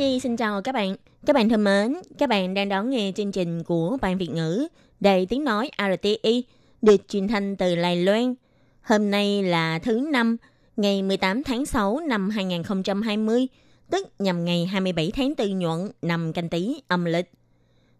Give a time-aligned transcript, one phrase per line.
[0.00, 0.96] Nhi xin chào các bạn.
[1.26, 4.68] Các bạn thân mến, các bạn đang đón nghe chương trình của Ban Việt ngữ
[5.00, 6.44] Đài tiếng nói RTI
[6.82, 8.34] được truyền thanh từ Lài Loan.
[8.82, 10.36] Hôm nay là thứ năm,
[10.76, 13.46] ngày 18 tháng 6 năm 2020,
[13.90, 17.30] tức nhằm ngày 27 tháng 4 nhuận năm canh tí âm lịch.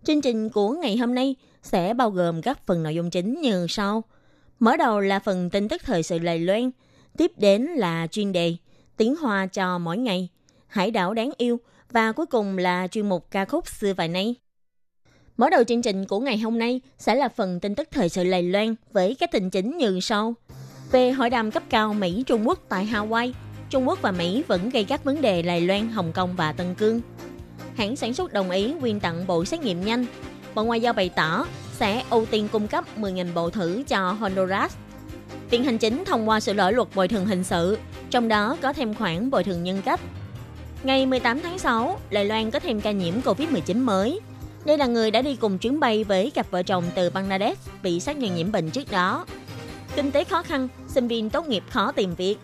[0.05, 3.67] Chương trình của ngày hôm nay sẽ bao gồm các phần nội dung chính như
[3.69, 4.05] sau.
[4.59, 6.71] Mở đầu là phần tin tức thời sự Lài Loan,
[7.17, 8.57] tiếp đến là chuyên đề
[8.97, 10.29] tiếng Hoa cho mỗi ngày,
[10.67, 11.61] hải đảo đáng yêu
[11.93, 14.35] và cuối cùng là chuyên mục ca khúc xưa vài nay.
[15.37, 18.25] Mở đầu chương trình của ngày hôm nay sẽ là phần tin tức thời sự
[18.25, 20.35] Lài Loan với các tình chính như sau.
[20.93, 23.33] Về hội đàm cấp cao Mỹ-Trung Quốc tại Hawaii,
[23.71, 26.75] Trung Quốc và Mỹ vẫn gây các vấn đề Lài Loan, Hồng Kông và Tân
[26.75, 27.01] Cương.
[27.77, 30.07] Hãng sản xuất đồng ý quyên tặng bộ xét nghiệm nhanh.
[30.55, 34.77] Bộ Ngoại giao bày tỏ sẽ ưu tiên cung cấp 10.000 bộ thử cho Honduras.
[35.51, 37.79] Viện Hành Chính thông qua sửa đổi luật bồi thường hình sự,
[38.11, 40.01] trong đó có thêm khoản bồi thường nhân cách.
[40.83, 44.21] Ngày 18 tháng 6, Đài Loan có thêm ca nhiễm COVID-19 mới.
[44.65, 48.01] Đây là người đã đi cùng chuyến bay với cặp vợ chồng từ Bangladesh bị
[48.01, 49.27] xác nhận nhiễm bệnh trước đó.
[49.97, 52.37] Kinh tế khó khăn, sinh viên tốt nghiệp khó tìm việc.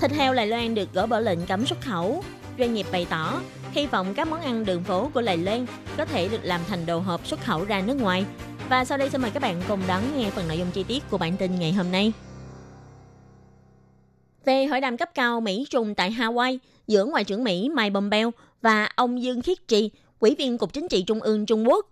[0.00, 2.24] Thịt heo Đài Loan được gỡ bỏ lệnh cấm xuất khẩu.
[2.58, 3.40] Doanh nghiệp bày tỏ
[3.72, 6.86] hy vọng các món ăn đường phố của Đài Loan có thể được làm thành
[6.86, 8.24] đồ hộp xuất khẩu ra nước ngoài.
[8.68, 11.10] Và sau đây xin mời các bạn cùng đón nghe phần nội dung chi tiết
[11.10, 12.12] của bản tin ngày hôm nay.
[14.46, 18.88] Về hội đàm cấp cao Mỹ-Trung tại Hawaii giữa Ngoại trưởng Mỹ Mike Pompeo và
[18.96, 21.86] ông Dương Khiết Trì, Ủy viên Cục Chính trị Trung ương Trung Quốc.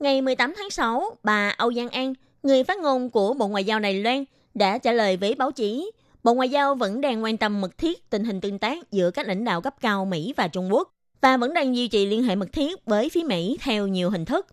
[0.00, 3.80] Ngày 18 tháng 6, bà Âu Giang An, người phát ngôn của Bộ Ngoại giao
[3.80, 4.24] Đài Loan,
[4.54, 5.90] đã trả lời với báo chí.
[6.24, 9.26] Bộ Ngoại giao vẫn đang quan tâm mật thiết tình hình tương tác giữa các
[9.26, 12.36] lãnh đạo cấp cao Mỹ và Trung Quốc và vẫn đang duy trì liên hệ
[12.36, 14.46] mật thiết với phía Mỹ theo nhiều hình thức.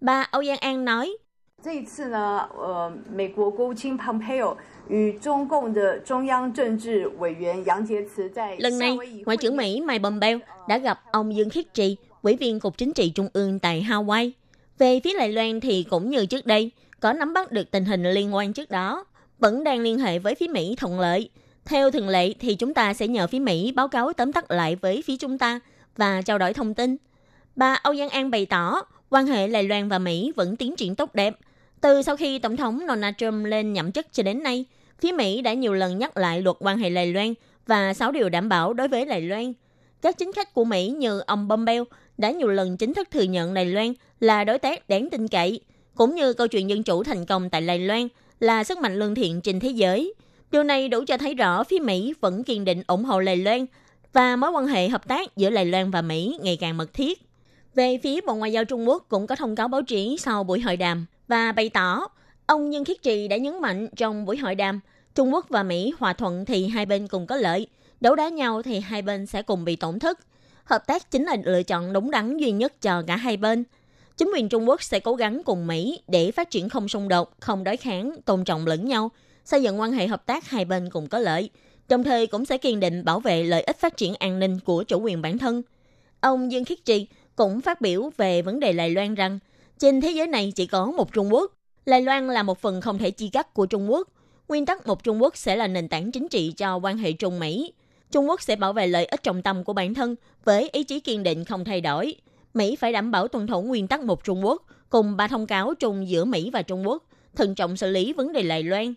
[0.00, 1.16] Bà Âu Giang An nói,
[1.63, 4.55] 这一次呢，呃，美国国务卿 Pompeo
[4.87, 12.35] 与中共的中央政治委员杨洁篪在 Lần này, Ngoại trưởng Mỹ Mike Pompeo đã gặp ông Dương Khiết Trì, Ủy
[12.35, 14.31] viên Cục Chính trị Trung ương tại Hawaii.
[14.77, 18.03] Về phía Đài Loan thì cũng như trước đây, có nắm bắt được tình hình
[18.03, 19.05] liên quan trước đó,
[19.39, 21.29] vẫn đang liên hệ với phía Mỹ thuận lợi.
[21.65, 24.75] Theo thường lệ thì chúng ta sẽ nhờ phía Mỹ báo cáo tóm tắt lại
[24.75, 25.59] với phía chúng ta
[25.97, 26.97] và trao đổi thông tin.
[27.55, 30.95] Bà Âu Giang An bày tỏ quan hệ Đài Loan và Mỹ vẫn tiến triển
[30.95, 31.35] tốt đẹp.
[31.80, 34.64] từ sau khi Tổng thống Donald Trump lên nhậm chức cho đến nay,
[35.00, 37.34] phía Mỹ đã nhiều lần nhắc lại luật quan hệ Đài Loan
[37.66, 39.52] và 6 điều đảm bảo đối với Đài Loan.
[40.02, 41.84] Các chính khách của Mỹ như ông Pompeo
[42.18, 45.60] đã nhiều lần chính thức thừa nhận Đài Loan là đối tác đáng tin cậy,
[45.94, 48.08] cũng như câu chuyện dân chủ thành công tại Đài Loan
[48.40, 50.14] là sức mạnh lương thiện trên thế giới.
[50.50, 53.66] Điều này đủ cho thấy rõ phía Mỹ vẫn kiên định ủng hộ Đài Loan
[54.12, 57.22] và mối quan hệ hợp tác giữa Đài Loan và Mỹ ngày càng mật thiết.
[57.74, 60.60] Về phía Bộ Ngoại giao Trung Quốc cũng có thông cáo báo chí sau buổi
[60.60, 62.08] hội đàm và bày tỏ
[62.46, 64.80] ông Nhân Khiết Trì đã nhấn mạnh trong buổi hội đàm
[65.14, 67.66] Trung Quốc và Mỹ hòa thuận thì hai bên cùng có lợi,
[68.00, 70.18] đấu đá nhau thì hai bên sẽ cùng bị tổn thất.
[70.64, 73.64] Hợp tác chính là lựa chọn đúng đắn duy nhất cho cả hai bên.
[74.16, 77.40] Chính quyền Trung Quốc sẽ cố gắng cùng Mỹ để phát triển không xung đột,
[77.40, 79.10] không đối kháng, tôn trọng lẫn nhau,
[79.44, 81.50] xây dựng quan hệ hợp tác hai bên cùng có lợi,
[81.88, 84.82] đồng thời cũng sẽ kiên định bảo vệ lợi ích phát triển an ninh của
[84.82, 85.62] chủ quyền bản thân.
[86.20, 87.06] Ông Dương Khiết Trì
[87.36, 89.38] cũng phát biểu về vấn đề Đài Loan rằng
[89.78, 91.52] trên thế giới này chỉ có một Trung Quốc.
[91.86, 94.08] Đài Loan là một phần không thể chia cắt của Trung Quốc.
[94.48, 97.38] Nguyên tắc một Trung Quốc sẽ là nền tảng chính trị cho quan hệ Trung
[97.38, 97.72] Mỹ.
[98.10, 101.00] Trung Quốc sẽ bảo vệ lợi ích trọng tâm của bản thân với ý chí
[101.00, 102.14] kiên định không thay đổi.
[102.54, 105.74] Mỹ phải đảm bảo tuân thủ nguyên tắc một Trung Quốc cùng ba thông cáo
[105.74, 107.04] chung giữa Mỹ và Trung Quốc,
[107.36, 108.94] thận trọng xử lý vấn đề Đài Loan.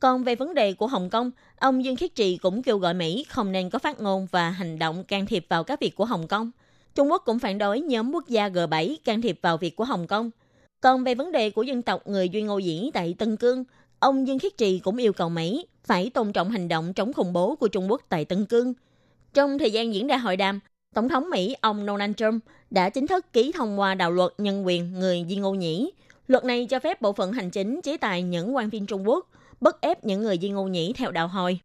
[0.00, 3.24] Còn về vấn đề của Hồng Kông, ông Dương Khiết Trì cũng kêu gọi Mỹ
[3.28, 6.28] không nên có phát ngôn và hành động can thiệp vào các việc của Hồng
[6.28, 6.50] Kông.
[6.98, 10.06] Trung Quốc cũng phản đối nhóm quốc gia G7 can thiệp vào việc của Hồng
[10.06, 10.30] Kông.
[10.80, 13.64] Còn về vấn đề của dân tộc người Duy Ngô Dĩ tại Tân Cương,
[13.98, 17.32] ông Dương Khiết Trì cũng yêu cầu Mỹ phải tôn trọng hành động chống khủng
[17.32, 18.74] bố của Trung Quốc tại Tân Cương.
[19.34, 20.60] Trong thời gian diễn ra hội đàm,
[20.94, 24.66] Tổng thống Mỹ ông Donald Trump đã chính thức ký thông qua đạo luật nhân
[24.66, 25.90] quyền người Di Ngô Nhĩ.
[26.26, 29.28] Luật này cho phép bộ phận hành chính chế tài những quan viên Trung Quốc,
[29.60, 31.60] bức ép những người Di Ngô Nhĩ theo đạo hồi.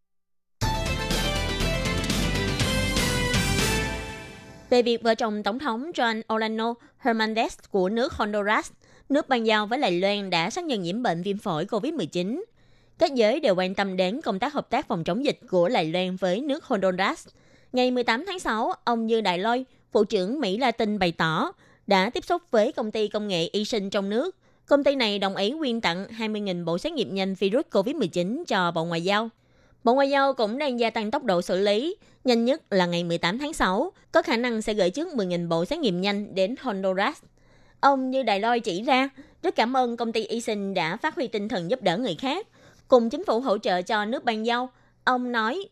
[4.74, 6.74] Về việc vợ chồng Tổng thống John Orlando
[7.04, 8.72] Hernandez của nước Honduras,
[9.10, 12.44] nước ban giao với Đài Loan đã xác nhận nhiễm bệnh viêm phổi COVID-19.
[12.98, 15.86] Các giới đều quan tâm đến công tác hợp tác phòng chống dịch của Đài
[15.86, 17.28] Loan với nước Honduras.
[17.74, 21.52] Ngày 18 tháng 6, ông Như Đại Lôi, Phụ trưởng Mỹ Latin bày tỏ
[21.88, 24.36] đã tiếp xúc với công ty công nghệ y sinh trong nước.
[24.66, 28.72] Công ty này đồng ý quyên tặng 20.000 bộ xét nghiệm nhanh virus COVID-19 cho
[28.72, 29.30] Bộ Ngoại giao.
[29.84, 33.04] Bộ Ngoại giao cũng đang gia tăng tốc độ xử lý, nhanh nhất là ngày
[33.04, 36.56] 18 tháng 6, có khả năng sẽ gửi trước 10.000 bộ xét nghiệm nhanh đến
[36.62, 37.22] Honduras.
[37.80, 39.10] Ông Như Đài Loan chỉ ra,
[39.44, 42.48] rất cảm ơn công ty Eason đã phát huy tinh thần giúp đỡ người khác,
[42.88, 44.70] cùng chính phủ hỗ trợ cho nước ban giao.
[45.04, 45.66] Ông nói,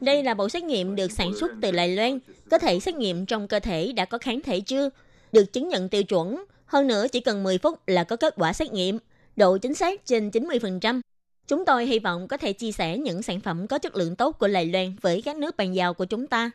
[0.00, 2.18] đây là bộ xét nghiệm được sản xuất từ Đài Loan,
[2.50, 4.90] có thể xét nghiệm trong cơ thể đã có kháng thể chưa,
[5.34, 6.44] được chứng nhận tiêu chuẩn.
[6.66, 8.98] Hơn nữa chỉ cần 10 phút là có kết quả xét nghiệm,
[9.36, 11.00] độ chính xác trên 90%.
[11.48, 14.38] Chúng tôi hy vọng có thể chia sẻ những sản phẩm có chất lượng tốt
[14.38, 16.50] của Lài Loan với các nước bàn giao của chúng ta.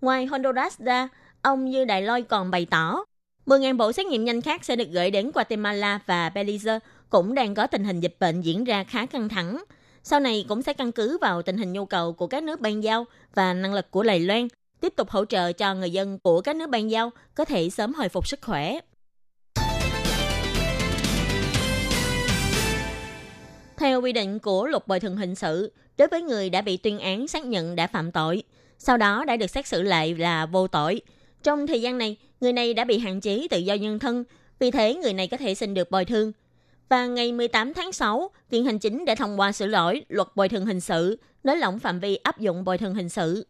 [0.00, 1.08] Ngoài Honduras ra,
[1.42, 3.04] ông Như Đại Lôi còn bày tỏ
[3.46, 6.78] 10.000 bộ xét nghiệm nhanh khác sẽ được gửi đến Guatemala và Belize
[7.10, 9.64] cũng đang có tình hình dịch bệnh diễn ra khá căng thẳng.
[10.02, 12.82] Sau này cũng sẽ căn cứ vào tình hình nhu cầu của các nước ban
[12.82, 13.04] giao
[13.34, 14.48] và năng lực của Lài Loan,
[14.80, 17.94] tiếp tục hỗ trợ cho người dân của các nước ban giao có thể sớm
[17.94, 18.80] hồi phục sức khỏe.
[23.76, 26.98] Theo quy định của luật bồi thường hình sự, đối với người đã bị tuyên
[26.98, 28.42] án xác nhận đã phạm tội,
[28.78, 31.00] sau đó đã được xét xử lại là vô tội.
[31.42, 34.24] Trong thời gian này, người này đã bị hạn chế tự do nhân thân,
[34.58, 36.32] vì thế người này có thể xin được bồi thường.
[36.88, 40.48] Và ngày 18 tháng 6, Viện Hành Chính đã thông qua sửa đổi luật bồi
[40.48, 43.46] thường hình sự, nới lỏng phạm vi áp dụng bồi thường hình sự.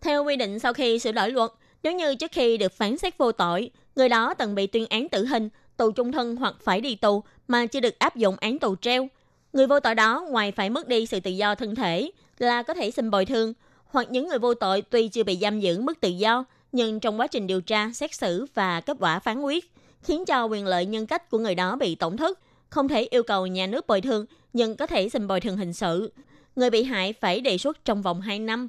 [0.00, 1.50] Theo quy định sau khi sửa đổi luật,
[1.82, 5.08] nếu như trước khi được phán xét vô tội, người đó từng bị tuyên án
[5.08, 8.58] tử hình, tù trung thân hoặc phải đi tù mà chưa được áp dụng án
[8.58, 9.08] tù treo,
[9.52, 12.74] người vô tội đó ngoài phải mất đi sự tự do thân thể là có
[12.74, 13.52] thể xin bồi thường,
[13.86, 17.20] hoặc những người vô tội tuy chưa bị giam giữ mất tự do, nhưng trong
[17.20, 19.72] quá trình điều tra, xét xử và kết quả phán quyết,
[20.02, 22.38] khiến cho quyền lợi nhân cách của người đó bị tổn thất,
[22.70, 25.72] không thể yêu cầu nhà nước bồi thường, nhưng có thể xin bồi thường hình
[25.72, 26.12] sự.
[26.56, 28.68] Người bị hại phải đề xuất trong vòng 2 năm.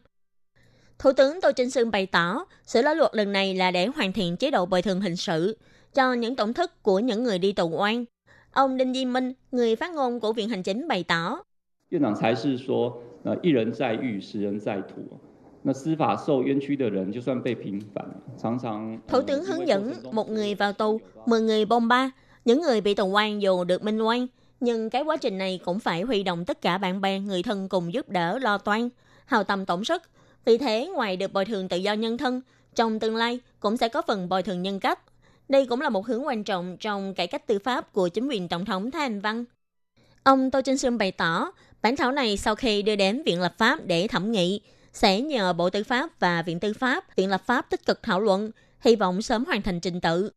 [0.99, 4.13] Thủ tướng Tô Trinh Sương bày tỏ, sửa đổi luật lần này là để hoàn
[4.13, 5.57] thiện chế độ bồi thường hình sự
[5.95, 8.05] cho những tổn thất của những người đi tù oan.
[8.53, 11.43] Ông Đinh Di Minh, người phát ngôn của Viện Hành Chính bày tỏ,
[11.91, 15.19] 院长才是说，呃，一人在狱，十人在土。
[15.63, 18.05] 那司法受冤屈的人，就算被平反，
[18.39, 22.11] 常常 Thủ tướng hướng dẫn một người vào tù, 10 người bom ba.
[22.45, 24.27] Những người bị tù oan dù được minh oan,
[24.61, 27.69] nhưng cái quá trình này cũng phải huy động tất cả bạn bè, người thân
[27.69, 28.89] cùng giúp đỡ lo toan,
[29.27, 30.03] hào tâm tổng sức.
[30.50, 32.42] vì thế, ngoài được bồi thường tự do nhân thân,
[32.76, 35.00] trong tương lai cũng sẽ có phần bồi thường nhân cách.
[35.50, 38.48] Đây cũng là một hướng quan trọng trong cải cách tư pháp của chính quyền
[38.48, 39.46] Tổng thống Thái Anh Văn.
[40.24, 41.52] Ông Tô Trinh Sương bày tỏ,
[41.82, 44.62] bản thảo này sau khi đưa đến Viện Lập pháp để thẩm nghị,
[44.94, 48.20] sẽ nhờ Bộ Tư pháp và Viện Tư pháp, Viện Lập pháp tích cực thảo
[48.20, 50.30] luận, hy vọng sớm hoàn thành trình tự.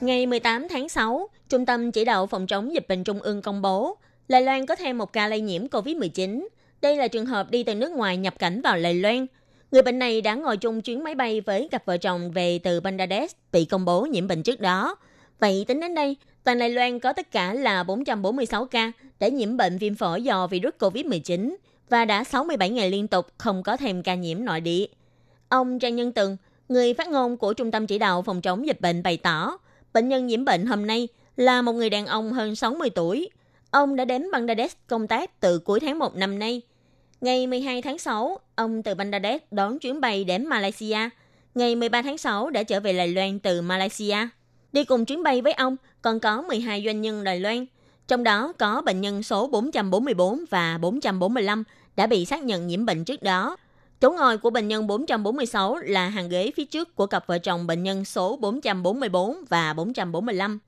[0.00, 3.62] Ngày 18 tháng 6, Trung tâm Chỉ đạo Phòng chống dịch bệnh Trung ương công
[3.62, 6.46] bố, Lài Loan có thêm một ca lây nhiễm COVID-19.
[6.80, 9.26] Đây là trường hợp đi từ nước ngoài nhập cảnh vào Lài Loan.
[9.70, 12.80] Người bệnh này đã ngồi chung chuyến máy bay với cặp vợ chồng về từ
[12.80, 14.96] Bangladesh bị công bố nhiễm bệnh trước đó.
[15.40, 19.56] Vậy tính đến đây, toàn Đài Loan có tất cả là 446 ca đã nhiễm
[19.56, 21.56] bệnh viêm phổi do virus COVID-19
[21.88, 24.86] và đã 67 ngày liên tục không có thêm ca nhiễm nội địa.
[25.48, 26.36] Ông Trang Nhân Tường,
[26.68, 29.58] người phát ngôn của Trung tâm Chỉ đạo Phòng chống dịch bệnh bày tỏ,
[29.92, 33.30] bệnh nhân nhiễm bệnh hôm nay là một người đàn ông hơn 60 tuổi.
[33.70, 36.62] Ông đã đến Bangladesh công tác từ cuối tháng 1 năm nay.
[37.20, 40.98] Ngày 12 tháng 6, ông từ Bangladesh đón chuyến bay đến Malaysia.
[41.54, 44.16] Ngày 13 tháng 6 đã trở về Đài Loan từ Malaysia.
[44.72, 47.66] Đi cùng chuyến bay với ông còn có 12 doanh nhân Đài Loan,
[48.08, 51.64] trong đó có bệnh nhân số 444 và 445
[51.96, 53.56] đã bị xác nhận nhiễm bệnh trước đó.
[54.00, 57.66] Chỗ ngồi của bệnh nhân 446 là hàng ghế phía trước của cặp vợ chồng
[57.66, 60.58] bệnh nhân số 444 và 445.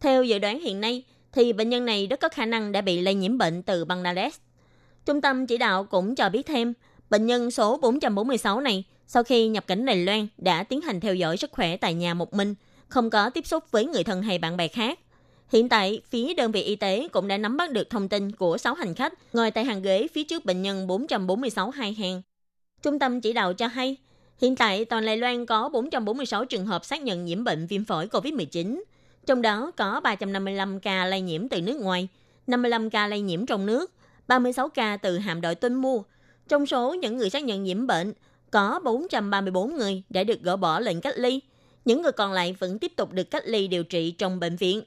[0.00, 1.02] Theo dự đoán hiện nay,
[1.34, 4.42] thì bệnh nhân này rất có khả năng đã bị lây nhiễm bệnh từ Bangladesh.
[5.06, 6.72] Trung tâm chỉ đạo cũng cho biết thêm,
[7.10, 11.14] bệnh nhân số 446 này sau khi nhập cảnh Đài Loan đã tiến hành theo
[11.14, 12.54] dõi sức khỏe tại nhà một mình,
[12.88, 14.98] không có tiếp xúc với người thân hay bạn bè khác.
[15.48, 18.58] Hiện tại, phía đơn vị y tế cũng đã nắm bắt được thông tin của
[18.58, 22.22] 6 hành khách ngồi tại hàng ghế phía trước bệnh nhân 446 hai hàng.
[22.82, 23.96] Trung tâm chỉ đạo cho hay,
[24.40, 28.06] hiện tại toàn Đài Loan có 446 trường hợp xác nhận nhiễm bệnh viêm phổi
[28.06, 28.82] COVID-19,
[29.26, 32.08] trong đó có 355 ca lây nhiễm từ nước ngoài,
[32.46, 33.92] 55 ca lây nhiễm trong nước,
[34.28, 36.02] 36 ca từ hạm đội tuân mua.
[36.48, 38.12] Trong số những người xác nhận nhiễm bệnh,
[38.50, 41.40] có 434 người đã được gỡ bỏ lệnh cách ly.
[41.84, 44.82] Những người còn lại vẫn tiếp tục được cách ly điều trị trong bệnh viện.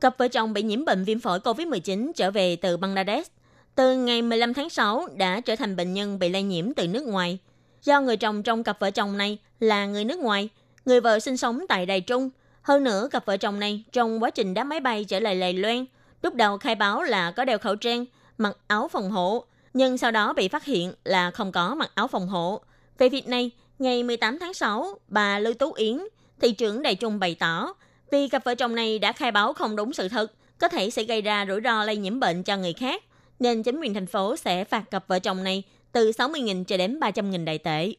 [0.00, 3.32] Cặp vợ chồng bị nhiễm bệnh viêm phổi COVID-19 trở về từ Bangladesh.
[3.74, 7.04] Từ ngày 15 tháng 6 đã trở thành bệnh nhân bị lây nhiễm từ nước
[7.06, 7.38] ngoài.
[7.82, 10.48] Do người chồng trong cặp vợ chồng này là người nước ngoài,
[10.84, 12.30] người vợ sinh sống tại Đài Trung.
[12.66, 15.52] Hơn nữa, cặp vợ chồng này trong quá trình đáp máy bay trở lại Lài
[15.52, 15.84] Loan,
[16.22, 18.04] lúc đầu khai báo là có đeo khẩu trang,
[18.38, 19.44] mặc áo phòng hộ,
[19.74, 22.60] nhưng sau đó bị phát hiện là không có mặc áo phòng hộ.
[22.98, 25.98] Về việc này, ngày 18 tháng 6, bà Lưu Tú Yến,
[26.40, 27.74] thị trưởng Đại Trung bày tỏ,
[28.10, 31.02] vì cặp vợ chồng này đã khai báo không đúng sự thật, có thể sẽ
[31.02, 33.02] gây ra rủi ro lây nhiễm bệnh cho người khác,
[33.38, 37.00] nên chính quyền thành phố sẽ phạt cặp vợ chồng này từ 60.000 cho đến
[37.00, 37.92] 300.000 đại tệ.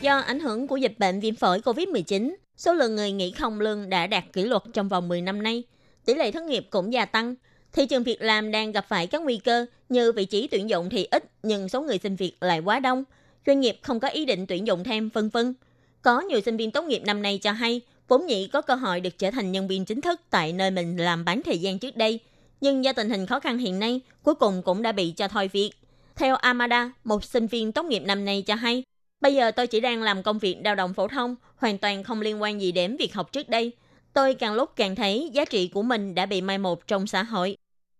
[0.00, 3.88] Do ảnh hưởng của dịch bệnh viêm phổi COVID-19, số lượng người nghỉ không lương
[3.88, 5.62] đã đạt kỷ lục trong vòng 10 năm nay.
[6.04, 7.34] Tỷ lệ thất nghiệp cũng gia tăng.
[7.72, 10.90] Thị trường việc làm đang gặp phải các nguy cơ như vị trí tuyển dụng
[10.90, 13.04] thì ít nhưng số người xin việc lại quá đông.
[13.46, 15.54] Doanh nghiệp không có ý định tuyển dụng thêm, vân vân.
[16.02, 19.00] Có nhiều sinh viên tốt nghiệp năm nay cho hay vốn nhị có cơ hội
[19.00, 21.96] được trở thành nhân viên chính thức tại nơi mình làm bán thời gian trước
[21.96, 22.20] đây.
[22.60, 25.50] Nhưng do tình hình khó khăn hiện nay, cuối cùng cũng đã bị cho thôi
[25.52, 25.70] việc.
[26.16, 28.82] Theo Amada, một sinh viên tốt nghiệp năm nay cho hay,
[29.20, 32.20] Bây giờ tôi chỉ đang làm công việc lao động phổ thông, hoàn toàn không
[32.20, 33.72] liên quan gì đến việc học trước đây.
[34.12, 37.22] Tôi càng lúc càng thấy giá trị của mình đã bị mai một trong xã
[37.22, 37.56] hội.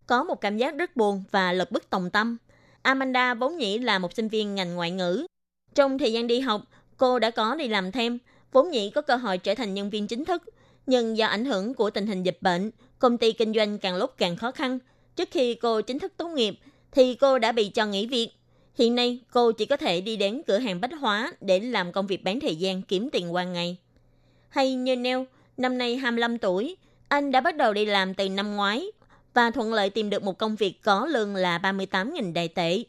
[0.06, 2.36] Có một cảm giác rất buồn và lật bức tòng tâm.
[2.82, 5.26] Amanda vốn nhĩ là một sinh viên ngành ngoại ngữ.
[5.74, 6.62] Trong thời gian đi học,
[6.96, 8.18] cô đã có đi làm thêm,
[8.52, 10.42] vốn nhĩ có cơ hội trở thành nhân viên chính thức.
[10.86, 14.14] Nhưng do ảnh hưởng của tình hình dịch bệnh, công ty kinh doanh càng lúc
[14.18, 14.78] càng khó khăn.
[15.16, 16.58] Trước khi cô chính thức tốt nghiệp,
[16.92, 18.30] thì cô đã bị cho nghỉ việc
[18.78, 22.06] Hiện nay, cô chỉ có thể đi đến cửa hàng bách hóa để làm công
[22.06, 23.76] việc bán thời gian kiếm tiền qua ngày.
[24.48, 26.76] Hay như Neo, năm nay 25 tuổi,
[27.08, 28.86] anh đã bắt đầu đi làm từ năm ngoái
[29.34, 32.82] và thuận lợi tìm được một công việc có lương là 38.000 đại tệ.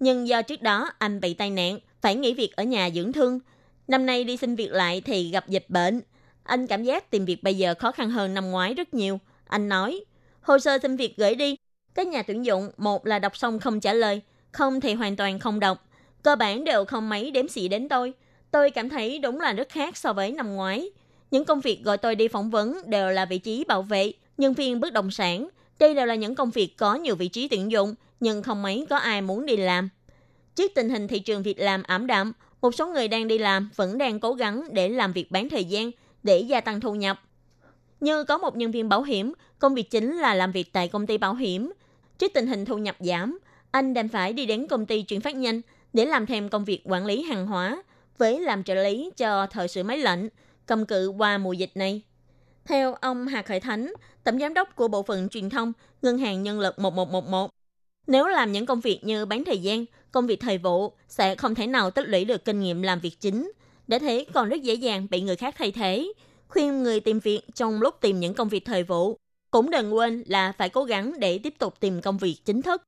[0.00, 3.40] Nhưng do trước đó anh bị tai nạn, phải nghỉ việc ở nhà dưỡng thương.
[3.88, 6.00] Năm nay đi xin việc lại thì gặp dịch bệnh.
[6.42, 9.18] Anh cảm giác tìm việc bây giờ khó khăn hơn năm ngoái rất nhiều.
[9.44, 10.04] Anh nói,
[10.40, 11.56] hồ sơ xin việc gửi đi.
[11.94, 14.20] Các nhà tuyển dụng, một là đọc xong không trả lời,
[14.54, 15.86] không thì hoàn toàn không đọc.
[16.22, 18.12] Cơ bản đều không mấy đếm xị đến tôi.
[18.50, 20.90] Tôi cảm thấy đúng là rất khác so với năm ngoái.
[21.30, 24.54] Những công việc gọi tôi đi phỏng vấn đều là vị trí bảo vệ, nhân
[24.54, 25.48] viên bất động sản.
[25.78, 28.86] Đây đều là những công việc có nhiều vị trí tuyển dụng, nhưng không mấy
[28.90, 29.88] có ai muốn đi làm.
[30.56, 32.32] Trước tình hình thị trường việc làm ảm đạm,
[32.62, 35.64] một số người đang đi làm vẫn đang cố gắng để làm việc bán thời
[35.64, 35.90] gian
[36.22, 37.20] để gia tăng thu nhập.
[38.00, 41.06] Như có một nhân viên bảo hiểm, công việc chính là làm việc tại công
[41.06, 41.72] ty bảo hiểm.
[42.18, 43.38] Trước tình hình thu nhập giảm,
[43.74, 45.60] anh đành phải đi đến công ty chuyển phát nhanh
[45.92, 47.82] để làm thêm công việc quản lý hàng hóa
[48.18, 50.28] với làm trợ lý cho thợ sửa máy lạnh,
[50.66, 52.02] cầm cự qua mùa dịch này.
[52.64, 53.92] Theo ông Hà Khởi Thánh,
[54.24, 57.50] tổng giám đốc của bộ phận truyền thông Ngân hàng Nhân lực 1111,
[58.06, 61.54] nếu làm những công việc như bán thời gian, công việc thời vụ sẽ không
[61.54, 63.52] thể nào tích lũy được kinh nghiệm làm việc chính,
[63.86, 66.12] để thế còn rất dễ dàng bị người khác thay thế.
[66.48, 69.16] Khuyên người tìm việc trong lúc tìm những công việc thời vụ,
[69.50, 72.82] cũng đừng quên là phải cố gắng để tiếp tục tìm công việc chính thức.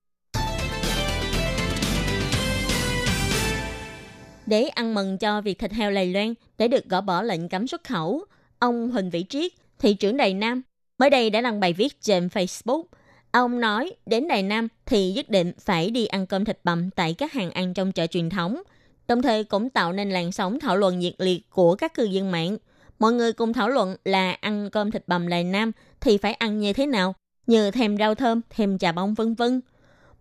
[4.46, 7.66] Để ăn mừng cho việc thịt heo Lài Loan để được gỡ bỏ lệnh cấm
[7.66, 8.24] xuất khẩu,
[8.58, 10.62] ông Huỳnh Vĩ Triết, thị trưởng Đài Nam,
[10.98, 12.82] mới đây đã đăng bài viết trên Facebook.
[13.30, 17.14] Ông nói đến Đài Nam thì nhất định phải đi ăn cơm thịt bằm tại
[17.14, 18.62] các hàng ăn trong chợ truyền thống,
[19.08, 22.30] đồng thời cũng tạo nên làn sóng thảo luận nhiệt liệt của các cư dân
[22.30, 22.56] mạng.
[22.98, 26.58] Mọi người cùng thảo luận là ăn cơm thịt bằm Đài Nam thì phải ăn
[26.58, 27.14] như thế nào,
[27.46, 29.60] như thêm rau thơm, thêm trà bông vân vân.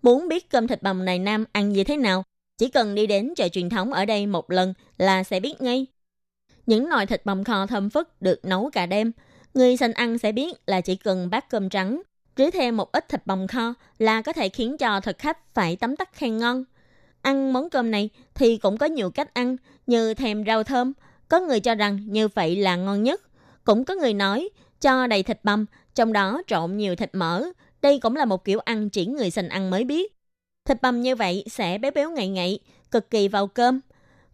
[0.01, 2.23] Muốn biết cơm thịt bằm Đài Nam ăn như thế nào
[2.57, 5.85] chỉ cần đi đến chợ truyền thống ở đây một lần là sẽ biết ngay.
[6.65, 9.11] Những nồi thịt bằm kho thơm phức được nấu cả đêm.
[9.53, 12.01] Người sành ăn sẽ biết là chỉ cần bát cơm trắng,
[12.37, 15.75] rưới thêm một ít thịt bằm kho là có thể khiến cho thực khách phải
[15.75, 16.63] tấm tắc khen ngon.
[17.21, 19.57] Ăn món cơm này thì cũng có nhiều cách ăn
[19.87, 20.93] như thèm rau thơm.
[21.27, 23.21] Có người cho rằng như vậy là ngon nhất.
[23.63, 24.49] Cũng có người nói
[24.81, 27.43] cho đầy thịt bằm, trong đó trộn nhiều thịt mỡ.
[27.81, 30.14] Đây cũng là một kiểu ăn chỉ người sành ăn mới biết.
[30.65, 32.59] Thịt bằm như vậy sẽ béo béo ngậy ngậy,
[32.91, 33.79] cực kỳ vào cơm.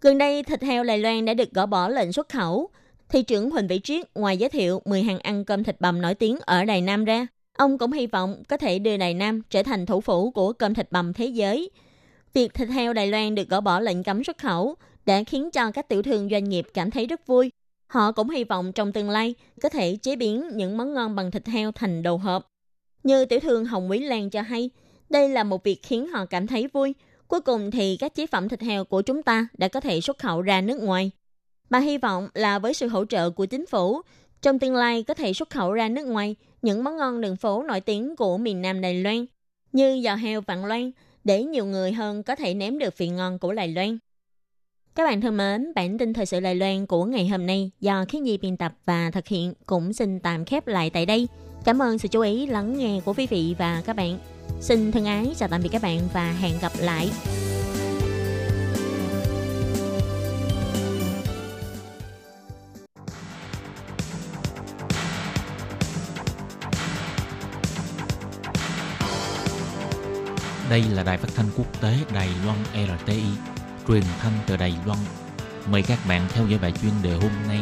[0.02, 2.70] Gần đây, thịt heo Đài Loan đã được gỡ bỏ lệnh xuất khẩu.
[3.10, 6.16] Thị trưởng Huỳnh Vĩ Triết ngoài giới thiệu 10 hàng ăn cơm thịt bằm nổi
[6.16, 9.64] tiếng ở Đài Nam ra, ông cũng hy vọng có thể đưa Đài Nam trở
[9.64, 11.70] thành thủ phủ của cơm thịt bằm thế giới.
[12.34, 15.72] Việc thịt heo Đài Loan được gỡ bỏ lệnh cấm xuất khẩu đã khiến cho
[15.72, 17.52] các tiểu thương doanh nghiệp cảm thấy rất vui.
[17.88, 21.32] Họ cũng hy vọng trong tương lai có thể chế biến những món ngon bằng
[21.32, 22.48] thịt heo thành đồ hộp.
[23.04, 24.70] Như tiểu thương Hồng Quý Lan cho hay,
[25.12, 26.96] đây là một việc khiến họ cảm thấy vui.
[27.28, 30.20] Cuối cùng thì các chế phẩm thịt heo của chúng ta đã có thể xuất
[30.20, 31.12] khẩu ra nước ngoài.
[31.70, 34.02] Bà hy vọng là với sự hỗ trợ của chính phủ,
[34.42, 37.64] trong tương lai có thể xuất khẩu ra nước ngoài những món ngon đường phố
[37.64, 39.26] nổi tiếng của miền Nam Đài Loan,
[39.72, 40.92] như giò heo Vạn Loan,
[41.24, 43.98] để nhiều người hơn có thể nếm được vị ngon của Đài Loan.
[44.96, 48.06] Các bạn thân mến, bản tin thời sự Đài Loan của ngày hôm nay do
[48.10, 51.28] Khiến Nhi biên tập và thực hiện cũng xin tạm khép lại tại đây.
[51.66, 54.20] Cảm ơn sự chú ý lắng nghe của quý vị và các bạn.
[54.62, 57.12] Xin thân ái chào tạm biệt các bạn và hẹn gặp lại.
[70.70, 73.24] Đây là đài phát thanh quốc tế Đài Loan RTI,
[73.88, 75.00] truyền thanh từ Đài Loan.
[75.72, 77.60] Mời các bạn theo dõi bài chuyên đề hôm nay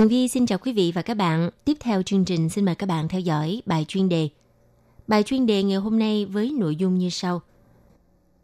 [0.00, 1.50] Tường Vi xin chào quý vị và các bạn.
[1.64, 4.28] Tiếp theo chương trình xin mời các bạn theo dõi bài chuyên đề.
[5.06, 7.40] Bài chuyên đề ngày hôm nay với nội dung như sau.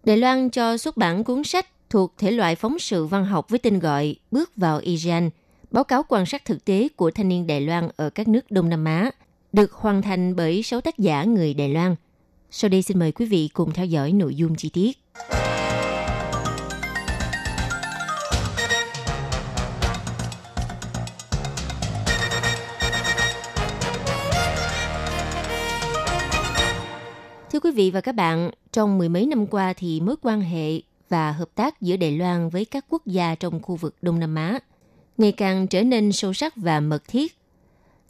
[0.04, 3.58] Đài Loan cho xuất bản cuốn sách thuộc thể loại phóng sự văn học với
[3.58, 5.30] tên gọi Bước vào Iran,
[5.70, 8.68] báo cáo quan sát thực tế của thanh niên Đài Loan ở các nước Đông
[8.68, 9.10] Nam Á,
[9.52, 11.94] được hoàn thành bởi 6 tác giả người Đài Loan.
[12.50, 14.98] Sau đây xin mời quý vị cùng theo dõi nội dung chi tiết.
[27.66, 31.32] Quý vị và các bạn, trong mười mấy năm qua thì mối quan hệ và
[31.32, 34.58] hợp tác giữa Đài Loan với các quốc gia trong khu vực Đông Nam Á
[35.18, 37.36] ngày càng trở nên sâu sắc và mật thiết.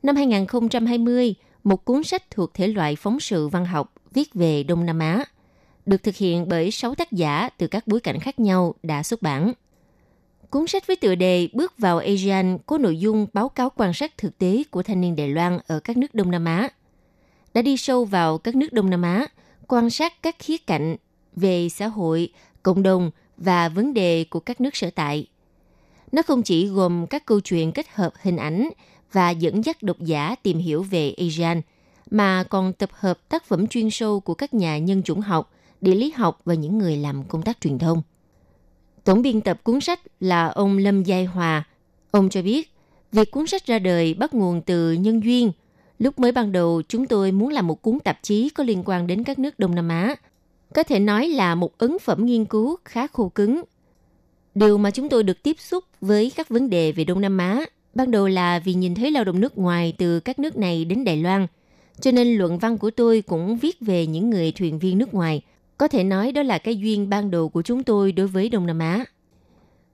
[0.03, 1.35] Năm 2020,
[1.65, 5.25] một cuốn sách thuộc thể loại phóng sự văn học viết về Đông Nam Á
[5.87, 9.23] được thực hiện bởi 6 tác giả từ các bối cảnh khác nhau đã xuất
[9.23, 9.53] bản.
[10.51, 14.19] Cuốn sách với tựa đề Bước vào ASEAN có nội dung báo cáo quan sát
[14.19, 16.69] thực tế của thanh niên Đài Loan ở các nước Đông Nam Á.
[17.55, 19.27] Đã đi sâu vào các nước Đông Nam Á,
[19.69, 20.97] quan sát các khía cạnh
[21.37, 22.29] về xã hội,
[22.63, 25.27] cộng đồng và vấn đề của các nước sở tại.
[26.13, 28.69] Nó không chỉ gồm các câu chuyện kết hợp hình ảnh
[29.13, 31.61] và dẫn dắt độc giả tìm hiểu về ASEAN,
[32.11, 35.95] mà còn tập hợp tác phẩm chuyên sâu của các nhà nhân chủng học, địa
[35.95, 38.03] lý học và những người làm công tác truyền thông.
[39.05, 41.65] Tổng biên tập cuốn sách là ông Lâm Giai Hòa.
[42.11, 42.73] Ông cho biết,
[43.13, 45.53] việc cuốn sách ra đời bắt nguồn từ nhân duyên.
[45.99, 49.07] Lúc mới ban đầu, chúng tôi muốn làm một cuốn tạp chí có liên quan
[49.07, 50.17] đến các nước Đông Nam Á.
[50.75, 53.63] Có thể nói là một ấn phẩm nghiên cứu khá khô cứng.
[54.54, 57.67] Điều mà chúng tôi được tiếp xúc với các vấn đề về Đông Nam Á
[57.97, 61.04] ban đầu là vì nhìn thấy lao động nước ngoài từ các nước này đến
[61.04, 61.47] Đài Loan.
[62.00, 65.43] Cho nên luận văn của tôi cũng viết về những người thuyền viên nước ngoài.
[65.78, 68.67] Có thể nói đó là cái duyên ban đầu của chúng tôi đối với Đông
[68.67, 69.04] Nam Á.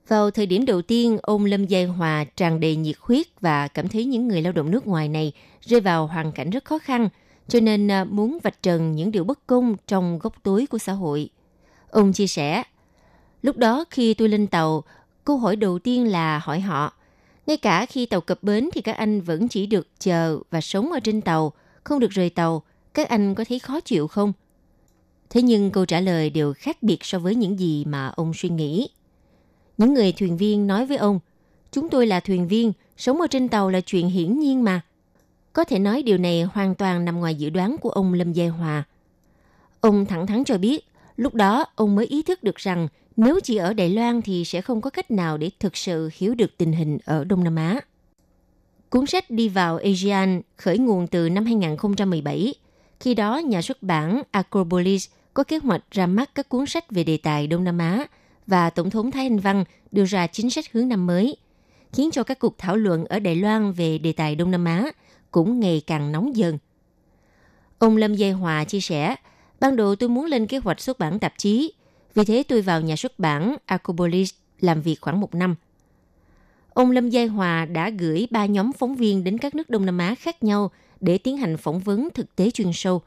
[0.09, 3.89] Vào thời điểm đầu tiên, ông Lâm Giai Hòa tràn đầy nhiệt huyết và cảm
[3.89, 7.09] thấy những người lao động nước ngoài này rơi vào hoàn cảnh rất khó khăn,
[7.49, 10.93] cho nên à, muốn vạch trần những điều bất công trong góc tối của xã
[10.93, 11.31] hội.
[11.91, 12.63] Ông chia sẻ,
[13.43, 14.85] lúc đó khi tôi lên tàu,
[15.25, 16.93] câu hỏi đầu tiên là hỏi họ,
[17.47, 20.93] ngay cả khi tàu cập bến thì các anh vẫn chỉ được chờ và sống
[20.93, 21.53] ở trên tàu,
[21.85, 22.63] không được rời tàu.
[22.95, 24.33] Các anh có thấy khó chịu không?
[25.31, 28.49] Thế nhưng câu trả lời đều khác biệt so với những gì mà ông suy
[28.49, 28.89] nghĩ.
[29.79, 31.21] Những người thuyền viên nói với ông,
[31.73, 34.81] chúng tôi là thuyền viên, sống ở trên tàu là chuyện hiển nhiên mà.
[35.53, 38.49] Có thể nói điều này hoàn toàn nằm ngoài dự đoán của ông Lâm Giai
[38.49, 38.85] Hòa.
[39.81, 40.85] Ông thẳng thắn cho biết,
[41.17, 44.61] lúc đó ông mới ý thức được rằng nếu chỉ ở Đài Loan thì sẽ
[44.61, 47.81] không có cách nào để thực sự hiểu được tình hình ở Đông Nam Á.
[48.91, 52.55] Cuốn sách đi vào ASEAN khởi nguồn từ năm 2017.
[53.01, 57.05] Khi đó, nhà xuất bản Acropolis có kế hoạch ra mắt các cuốn sách về
[57.05, 58.07] đề tài Đông Nam Á
[58.47, 61.37] và Tổng thống Thái Anh Văn đưa ra chính sách hướng năm mới,
[61.93, 64.85] khiến cho các cuộc thảo luận ở Đài Loan về đề tài Đông Nam Á
[65.31, 66.59] cũng ngày càng nóng dần.
[67.79, 69.17] Ông Lâm Dây Hòa chia sẻ,
[69.61, 71.73] ban đầu tôi muốn lên kế hoạch xuất bản tạp chí,
[72.15, 75.55] vì thế tôi vào nhà xuất bản Acropolis làm việc khoảng một năm.
[76.75, 79.99] Ông Lâm Giai Hòa đã gửi ba nhóm phóng viên đến các nước Đông Nam
[79.99, 83.03] Á khác nhau để tiến hành phỏng vấn thực tế chuyên sâu.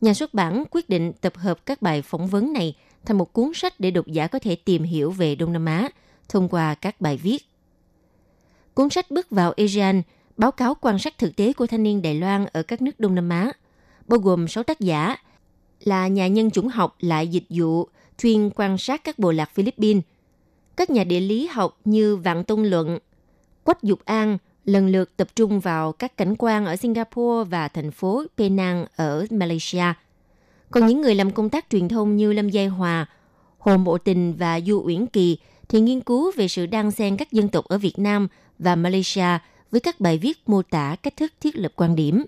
[0.00, 3.50] Nhà xuất bản quyết định tập hợp các bài phỏng vấn này thành một cuốn
[3.54, 5.88] sách để độc giả có thể tìm hiểu về Đông Nam Á
[6.28, 7.46] thông qua các bài viết.
[8.74, 10.02] Cuốn sách bước vào ASEAN,
[10.36, 13.14] báo cáo quan sát thực tế của thanh niên Đài Loan ở các nước Đông
[13.14, 13.52] Nam Á,
[14.06, 15.16] bao gồm 6 tác giả
[15.80, 17.88] là nhà nhân chủng học lại dịch vụ,
[18.18, 20.02] chuyên quan sát các bộ lạc Philippines.
[20.76, 22.98] Các nhà địa lý học như Vạn Tông Luận,
[23.64, 27.90] Quách Dục An lần lượt tập trung vào các cảnh quan ở Singapore và thành
[27.90, 29.84] phố Penang ở Malaysia.
[30.72, 33.06] Còn những người làm công tác truyền thông như Lâm Giai Hòa,
[33.58, 37.32] Hồ Mộ Tình và Du Uyển Kỳ thì nghiên cứu về sự đan xen các
[37.32, 39.38] dân tộc ở Việt Nam và Malaysia
[39.70, 42.24] với các bài viết mô tả cách thức thiết lập quan điểm.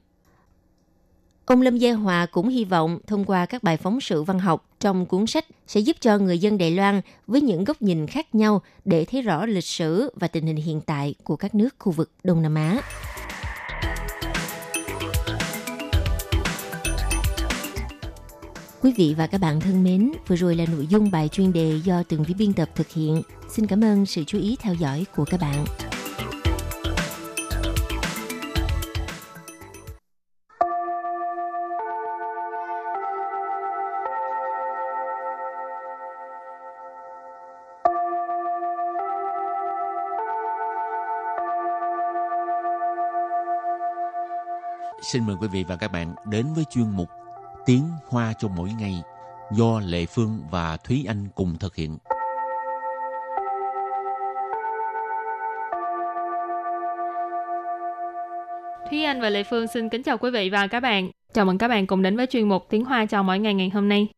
[1.46, 4.68] Ông Lâm Gia Hòa cũng hy vọng thông qua các bài phóng sự văn học
[4.80, 8.34] trong cuốn sách sẽ giúp cho người dân Đài Loan với những góc nhìn khác
[8.34, 11.92] nhau để thấy rõ lịch sử và tình hình hiện tại của các nước khu
[11.92, 12.80] vực Đông Nam Á.
[18.84, 21.80] Quý vị và các bạn thân mến, vừa rồi là nội dung bài chuyên đề
[21.84, 23.22] do từng vi biên tập thực hiện.
[23.48, 25.64] Xin cảm ơn sự chú ý theo dõi của các bạn.
[45.02, 47.08] Xin mời quý vị và các bạn đến với chuyên mục
[47.66, 49.02] Tiếng Hoa cho mỗi ngày
[49.52, 51.98] do Lệ Phương và Thúy Anh cùng thực hiện.
[58.90, 61.10] Thúy Anh và Lệ Phương xin kính chào quý vị và các bạn.
[61.32, 63.70] Chào mừng các bạn cùng đến với chuyên mục Tiếng Hoa cho mỗi ngày ngày
[63.74, 64.08] hôm nay.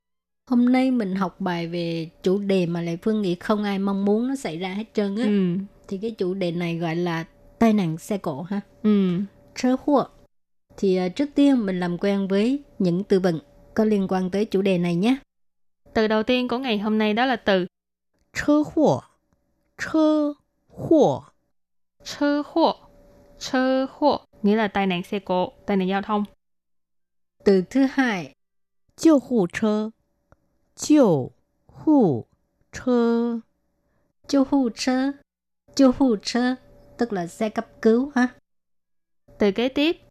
[0.51, 4.05] Hôm nay mình học bài về chủ đề mà Lệ Phương nghĩ không ai mong
[4.05, 5.25] muốn nó xảy ra hết trơn á.
[5.25, 5.57] Ừ.
[5.89, 7.25] Thì cái chủ đề này gọi là
[7.59, 8.61] tai nạn xe cộ ha.
[8.83, 9.21] Ừ.
[9.57, 10.16] 车祸
[10.77, 13.39] thì ờ, trước tiên mình làm quen với những từ vựng
[13.75, 15.17] có liên quan tới chủ đề này nhé.
[15.95, 17.67] Từ đầu tiên của ngày hôm nay đó là từ
[18.33, 19.03] chơ hộ,
[19.79, 20.33] chơ
[20.69, 21.25] hộ,
[22.05, 22.77] chơ hộ,
[23.39, 26.25] chơ hộ, nghĩa là tai nạn xe cộ, tai nạn giao thông.
[27.45, 28.35] Từ thứ hai,
[28.97, 29.91] chiêu hộ chơ,
[30.77, 31.31] chiêu
[31.67, 32.25] hộ
[32.73, 33.39] chơ,
[34.29, 35.13] chiêu hộ chơ,
[35.77, 36.55] chiêu hụ chơ,
[36.99, 38.29] tức là xe cấp cứu ha.
[39.39, 40.06] Từ kế tiếp,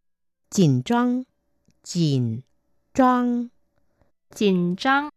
[0.55, 1.25] 紧张，
[1.83, 2.43] 紧
[2.95, 3.49] 张，
[4.35, 5.11] chỉnh trăng.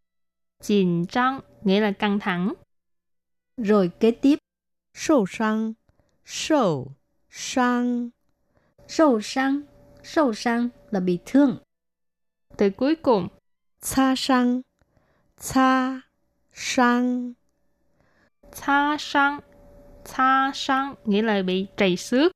[0.61, 2.53] Chỉnh trăng nghĩa là căng thẳng.
[3.57, 4.39] Rồi kế tiếp,
[4.93, 5.73] 受伤，
[6.25, 6.87] 受
[7.29, 8.09] 伤，
[8.87, 9.61] sâu sang.
[10.03, 11.57] Sâu sang là bị thương.
[12.57, 13.27] Từ cuối cùng,
[13.81, 14.61] 擦伤，
[15.37, 16.01] 擦
[16.53, 17.33] 伤，
[18.51, 19.39] cha sang.
[20.05, 22.31] Cha sang nghĩa là bị trầy xước.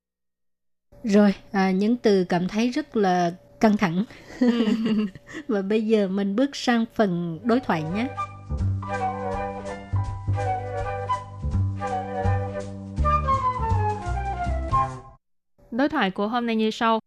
[1.03, 4.05] Rồi, à, những từ cảm thấy rất là căng thẳng.
[5.47, 8.07] Và bây giờ mình bước sang phần đối thoại nhé.
[15.71, 16.99] Đối thoại của hôm nay như sau.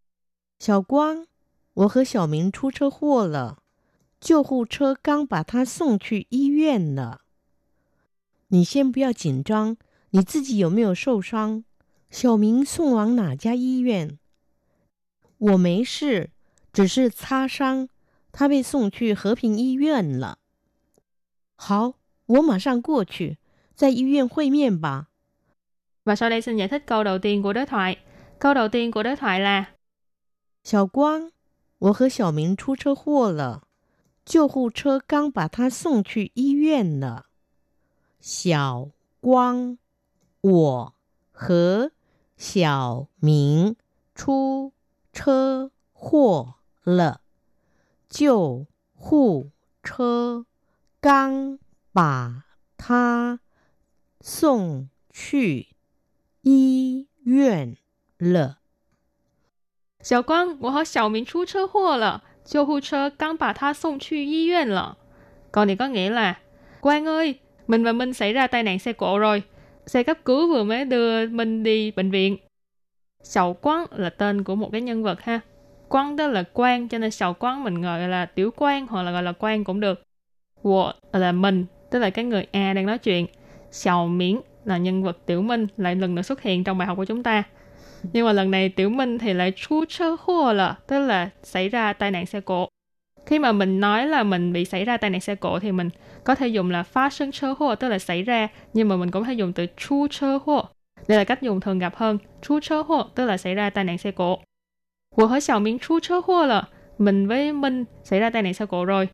[0.60, 1.26] 小光，
[1.74, 3.58] 我和小明出车祸了，
[4.20, 7.22] 救护车刚把他送去医院了。
[8.48, 9.76] 你先不要紧张，
[10.10, 11.64] 你自己有没有受伤？
[12.10, 14.18] 小明送往哪家医院？
[15.38, 16.30] 我没事，
[16.72, 17.88] 只是擦伤，
[18.32, 20.38] 他被送去和平医院了。
[21.56, 21.94] 好，
[22.26, 23.38] 我马上过去，
[23.74, 25.08] 在医院会面吧。
[26.04, 27.96] Và sau đây xin giải thích câu đầu tiên của đối thoại.
[28.38, 29.66] Câu đầu tiên của đối thoại là
[30.64, 31.30] 小光，
[31.78, 33.64] 我和小明出车祸了，
[34.24, 37.26] 救护车刚把他送去医院了。
[38.20, 38.90] 小
[39.20, 39.78] 光，
[40.40, 40.94] 我
[41.32, 41.92] 和
[42.37, 43.75] 小明
[44.13, 44.73] 出
[45.13, 47.21] 车祸了，
[48.09, 50.45] 救护车
[50.99, 51.57] 刚
[51.93, 52.43] 把
[52.77, 53.39] 他
[54.19, 55.69] 送去
[56.41, 57.77] 医院
[58.17, 58.59] 了。
[60.01, 64.97] 小光，我和小明出车祸了，救护车刚把他送去医院了。
[65.65, 66.39] 你个啦，
[69.85, 72.37] Xe cấp cứu vừa mới đưa Minh đi bệnh viện.
[73.23, 75.39] Sầu Quán là tên của một cái nhân vật ha.
[75.89, 79.11] Quán đó là quan cho nên sầu quán mình gọi là Tiểu quan hoặc là
[79.11, 80.03] gọi là quan cũng được.
[80.63, 83.25] Wo là mình, tức là cái người A đang nói chuyện.
[83.71, 86.97] sầu Miễn là nhân vật Tiểu Minh lại lần nữa xuất hiện trong bài học
[86.97, 87.43] của chúng ta.
[88.13, 91.69] Nhưng mà lần này Tiểu Minh thì lại chú chơ hua là, tức là xảy
[91.69, 92.67] ra tai nạn xe cộ.
[93.25, 95.89] Khi mà mình nói là mình bị xảy ra tai nạn xe cộ thì mình
[96.25, 99.11] có thể dùng là phát sinh chơ hô tức là xảy ra nhưng mà mình
[99.11, 100.65] cũng có thể dùng từ chu chơ hô.
[101.07, 103.83] Đây là cách dùng thường gặp hơn chu chơ hô tức là xảy ra tai
[103.83, 104.39] nạn xe cộ.
[105.15, 106.63] Của hỡi Xiao Minh chu chơ hô là
[106.97, 109.07] mình với Minh xảy ra tai nạn xe cộ rồi.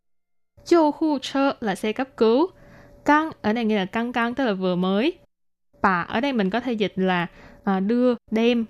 [0.64, 2.46] Chô khu chơ là xe cấp cứu.
[3.04, 5.12] Căng ở đây nghĩa là căng căng tức là vừa mới.
[5.82, 7.26] Bà ở đây mình có thể dịch là
[7.64, 8.64] à, đưa đem.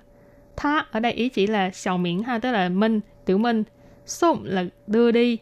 [0.57, 3.65] Tha ở đây ý chỉ là Xiao Minh ha tức là Minh tiểu Minh.
[4.07, 5.39] Sông là đưa đi.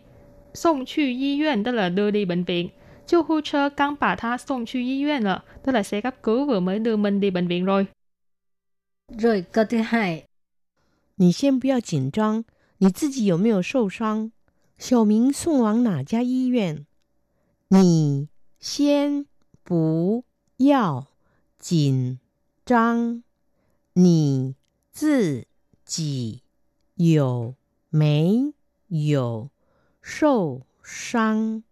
[0.54, 2.68] Sông chu y yuan tức là đưa đi bệnh viện.
[3.09, 7.19] Chiêu hu chơ căng bà tha送去医院了, tức là xe cấp cứu vừa mới đưa Minh
[7.19, 7.87] đi bệnh viện rồi.
[9.17, 10.25] Rồi câu thứ hai,
[11.17, 12.43] 你先不要紧张，
[12.79, 14.31] 你自己有没有受伤？
[14.77, 16.85] 小明送往哪家医院？
[17.69, 18.27] 你
[18.59, 19.25] 先
[19.63, 20.25] 不
[20.57, 21.07] 要
[21.59, 22.19] 紧
[22.65, 23.23] 张，
[23.93, 24.55] 你
[24.91, 25.45] 自
[25.85, 26.41] 己
[26.95, 27.55] 有
[27.89, 28.53] 没
[28.87, 29.49] 有
[30.01, 31.63] 受伤？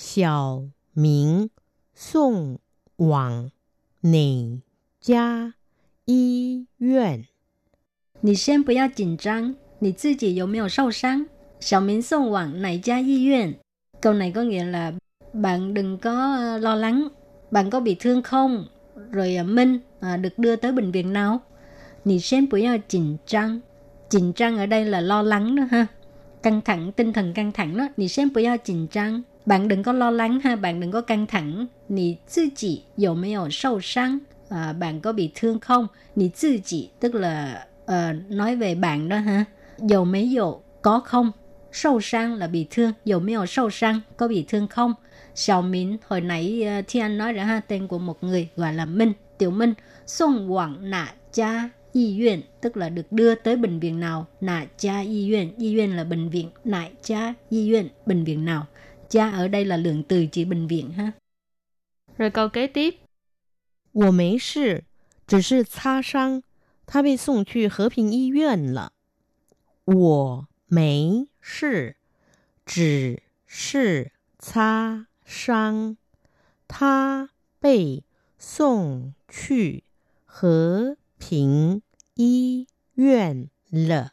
[0.00, 1.50] 小明
[1.94, 2.58] 送
[2.96, 3.50] 往
[4.00, 4.60] 哪
[5.00, 5.54] 家
[6.04, 7.26] 医院？
[8.20, 11.26] 你先不要紧张，你自己有没有受伤？
[11.60, 13.58] 小明送往哪家医院?
[14.00, 14.92] Câu này có nghĩa là
[15.32, 17.08] bạn đừng có ờ, lo lắng,
[17.50, 18.66] bạn có bị thương không?
[19.10, 21.40] Rồi ờ, Minh à, được đưa tới bệnh viện nào?
[22.04, 23.60] Nì sen bù yào chỉnh trang.
[24.10, 25.86] Chỉnh trang ở đây là lo lắng đó ha.
[26.42, 27.88] Căng thẳng, tinh thần căng thẳng đó.
[27.96, 29.22] Nì sen bù yào chỉnh trang.
[29.45, 31.67] Bạn đừng có lo lắng ha, bạn đừng có căng thẳng.
[31.89, 34.19] Nì tự chỉ có mấy ở sâu sang?
[34.49, 35.87] À, bạn có bị thương không?
[36.15, 39.45] Nì tự chỉ tức là ờ, nói về bạn đó ha.
[39.77, 41.31] dầu mấy dầu có không?
[41.71, 44.93] Sâu sang là bị thương, dầu mấy dầu sâu sang có bị thương không?
[45.35, 48.49] Xiao Minh hồi nãy ờ, uh, Thi Anh nói ra ha tên của một người
[48.55, 49.73] gọi là Minh, Tiểu Minh,
[50.05, 54.65] Song Quảng Nạ Cha y viện tức là được đưa tới bệnh viện nào nạ
[54.77, 58.65] cha y viện y viện là bệnh viện nại cha y viện bệnh viện nào
[59.10, 61.12] cha ở đây là lượng từ chỉ bệnh viện ha
[62.18, 62.94] rồi câu kế tiếp
[63.92, 64.84] 我没事，
[65.26, 66.42] 只是擦伤，
[66.84, 68.92] 他被送去和平医院了。
[69.86, 71.96] 我没事，
[72.66, 75.96] 只是擦伤，
[76.68, 78.04] 他被
[78.38, 79.84] 送去
[80.24, 81.80] 和平
[82.14, 84.12] 医院了。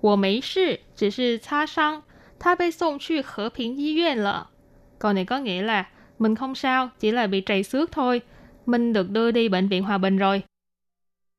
[0.00, 2.04] 我没事，只是擦伤，
[2.38, 4.50] 他被送去和平医院了。
[4.98, 8.20] Câu này có nghĩa là mình không sao, chỉ là bị trầy xước thôi.
[8.66, 10.42] Mình được đưa đi bệnh viện Hòa Bình rồi.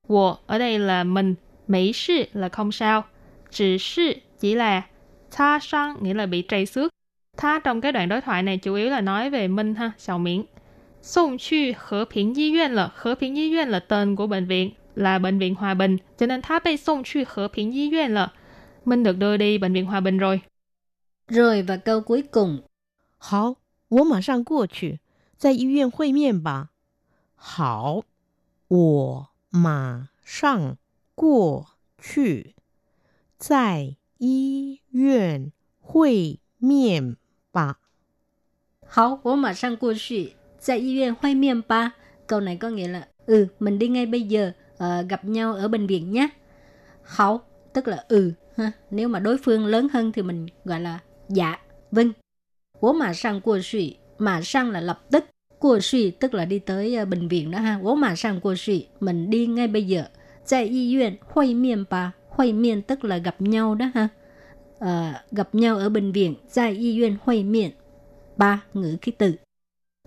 [0.08, 1.36] 我 ở đây là mình,
[1.68, 3.04] mỹ sự là không sao,
[3.52, 4.82] chỉ sự chỉ là
[5.32, 6.92] tha sang nghĩa là bị trầy xước.
[7.38, 10.20] Tha trong cái đoạn đối thoại này chủ yếu là nói về Minh ha, Xiao
[10.20, 10.44] Miễn.
[11.02, 18.34] Xung chu和平医院了,和平医院là tên của bệnh viện, là bệnh viện Hòa Bình, cho nên他被送去和平医院了.
[18.86, 20.42] Minh được đưa đi bệnh viện Hòa Bình rồi.
[21.28, 22.62] Rồi và câu cuối cùng.
[23.18, 23.56] 好，
[23.88, 25.00] 我马上过去，
[25.38, 26.70] 在医院会面吧。
[27.36, 28.04] 好，
[28.68, 30.78] 我马上
[31.16, 32.56] 过去，
[33.38, 37.16] 在医院会面
[37.52, 37.80] 吧。
[38.86, 41.94] 好，我马上过去，在医院会面吧.
[42.28, 45.68] Câu này có nghĩa là ừ, mình đi ngay bây giờ, uh, gặp nhau ở
[45.68, 46.30] bệnh viện nhé.
[47.04, 47.42] Hảo,
[47.74, 48.34] tức là ừ.
[48.58, 48.72] Ha.
[48.92, 51.59] Nếu mà đối phương lớn hơn thì mình gọi là dạ,
[51.91, 52.13] vâng.
[52.81, 55.25] Wo mà sang qua suy, mà sang là lập tức.
[55.59, 57.79] Qua suy tức là đi tới ờ, bệnh viện đó ha.
[57.83, 60.05] Wo mà sang qua suy, mình đi ngay bây giờ.
[60.51, 62.13] Tại y viện, hội miên ba.
[62.29, 64.09] Hội miên tức là gặp nhau đó ha.
[64.79, 66.35] À, gặp nhau ở bệnh viện.
[66.55, 67.71] Tại y viện, hội miên.
[68.37, 69.35] Ba, ngữ ký từ.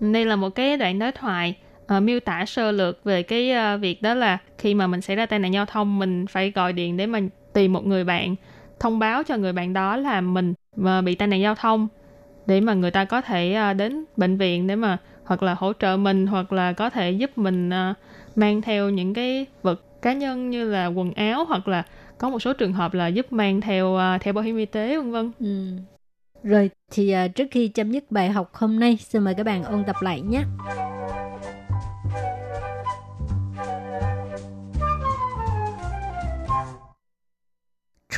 [0.02, 1.56] Đây là một cái đoạn đối thoại
[1.98, 5.16] uh, miêu tả sơ lược về cái uh, việc đó là khi mà mình xảy
[5.16, 8.36] ra tai nạn giao thông mình phải gọi điện để mình tìm một người bạn
[8.82, 11.88] thông báo cho người bạn đó là mình mà bị tai nạn giao thông
[12.46, 15.74] để mà người ta có thể ờ, đến bệnh viện để mà hoặc là hỗ
[15.74, 17.94] trợ mình hoặc là có thể giúp mình ờ,
[18.36, 21.84] mang theo những cái vật cá nhân như là quần áo hoặc là
[22.18, 25.12] có một số trường hợp là giúp mang theo theo bảo hiểm y tế vân
[25.12, 25.32] vân.
[25.40, 25.72] Ừ.
[26.44, 29.84] Rồi thì trước khi chấm dứt bài học hôm nay, xin mời các bạn ôn
[29.84, 30.44] tập lại nhé.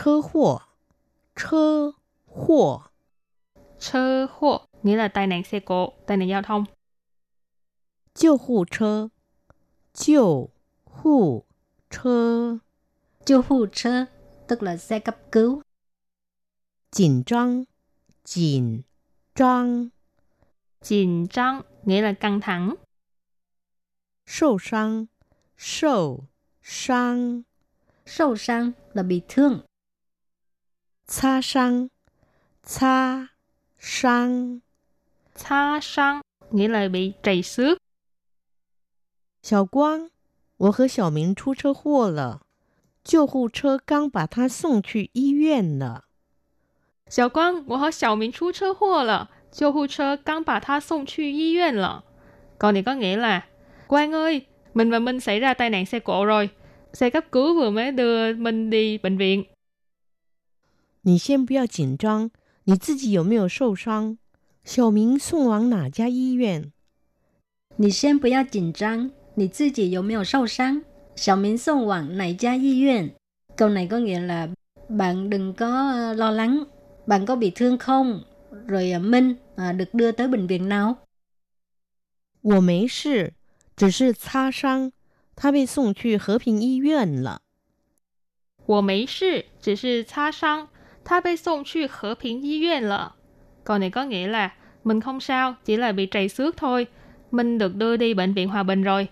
[0.03, 0.62] 车祸，
[1.35, 1.93] 车
[2.27, 2.91] 祸，
[3.79, 6.64] Chơ hộ nghĩa là tai nạn xe cộ, tai nạn giao thông.
[8.14, 9.11] 救护车，
[9.95, 10.51] 救
[10.85, 11.47] 护
[11.91, 12.61] 车，
[13.25, 14.07] 救护车
[14.49, 15.62] tức là xe cấp cứu.
[16.91, 17.64] 紧张，
[18.25, 18.83] 紧
[19.35, 19.91] 张，
[20.83, 22.75] Chìn trăng nghĩa là căng thẳng.
[24.27, 25.07] 受伤，
[25.57, 26.25] 受
[26.62, 27.43] 伤，
[28.07, 29.61] Sâu sang là bị thương.
[31.07, 31.88] 擦伤，
[32.62, 33.29] 擦
[33.79, 34.61] 伤。
[35.35, 37.79] Tha sang nghĩa là bị trầy xước.
[39.43, 40.11] 小光，
[40.57, 42.41] 我和小明出车祸了，
[43.05, 46.05] 救护车刚把他送去医院了。
[47.09, 52.05] Xiao Quang, 我和小明出车祸了，救护车刚把他送去医院了.
[52.59, 53.47] Câu này có nghĩa là
[53.87, 56.51] Quang ơi, mình và Minh xảy ra tai nạn xe cộ rồi.
[56.93, 59.45] Xe cấp cứu vừa mới đưa Minh đi bệnh viện.
[61.03, 62.31] 你先不要紧张，
[62.64, 64.19] 你自己有没有受伤？
[64.64, 66.73] 小明送往哪家医院？
[67.77, 70.83] 你先不要紧张，你自己有没有受伤？
[71.14, 73.14] 小明送往哪家医院?
[73.57, 74.49] Câu này có nghĩa là
[74.88, 76.64] bạn đừng có ờ, lo lắng,
[77.07, 78.25] bạn có bị thương không?
[78.67, 80.97] Rồi ờ, Minh à, được đưa tới bệnh viện nào?
[82.43, 83.33] 我没事，
[83.77, 84.93] 只是擦伤。
[85.35, 87.43] 他被送去和平医院了。
[88.67, 90.69] 我没事，只是擦伤。
[91.05, 93.14] 他被送去和平医院了.
[93.64, 94.53] Câu này có nghĩa là
[94.85, 96.87] mình không sao, chỉ là bị trầy xước thôi.
[97.31, 99.09] Mình được đưa đi bệnh viện Hòa Bình rồi.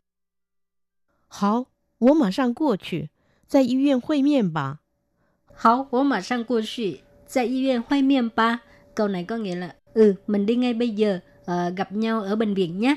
[1.28, 1.66] 好，
[1.98, 3.10] 我马上过去，
[3.48, 4.78] 在医院会面吧。
[5.54, 8.60] 好，我马上过去，在医院会面吧.
[8.94, 12.36] Câu này có nghĩa là ừ, mình đi ngay bây giờ, ờ, gặp nhau ở
[12.36, 12.96] bệnh viện nhé.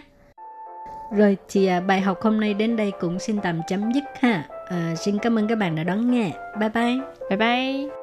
[1.12, 4.49] Rồi thì à, bài học hôm nay đến đây cũng xin tạm chấm dứt ha.
[4.67, 6.32] À, xin cảm ơn các bạn đã đón nghe.
[6.60, 6.97] Bye bye.
[7.29, 8.02] Bye bye.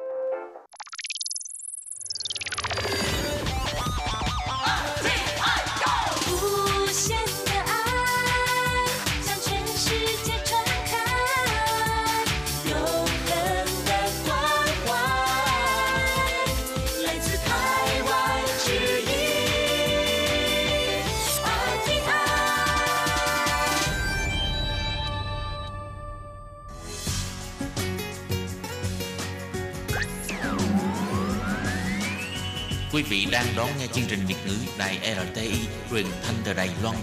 [33.02, 34.98] Quý vị đang đón nghe chương trình Việt ngữ Đài
[35.32, 35.52] RTI,
[35.90, 36.96] truyền thanh từ Đài Loan.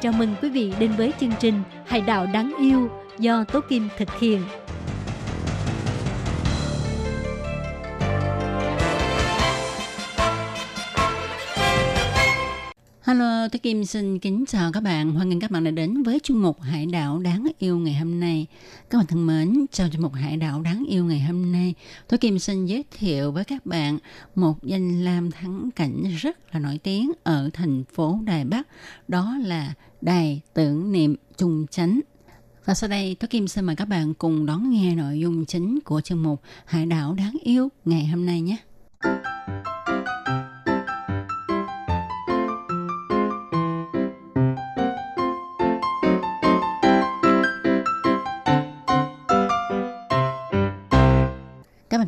[0.00, 3.88] Chào mừng quý vị đến với chương trình Hải đảo đáng yêu do Tố Kim
[3.98, 4.42] thực hiện.
[13.52, 15.12] Hello, Kim xin kính chào các bạn.
[15.12, 18.20] Hoan nghênh các bạn đã đến với chương mục Hải đảo đáng yêu ngày hôm
[18.20, 18.46] nay.
[18.90, 21.74] Các bạn thân mến, trong chương mục Hải đảo đáng yêu ngày hôm nay,
[22.08, 23.98] tôi Kim xin giới thiệu với các bạn
[24.34, 28.68] một danh lam thắng cảnh rất là nổi tiếng ở thành phố Đài Bắc.
[29.08, 32.00] Đó là Đài tưởng niệm Trung Chánh.
[32.64, 35.80] Và sau đây, tôi Kim xin mời các bạn cùng đón nghe nội dung chính
[35.84, 38.56] của chương mục Hải đảo đáng yêu ngày hôm nay nhé.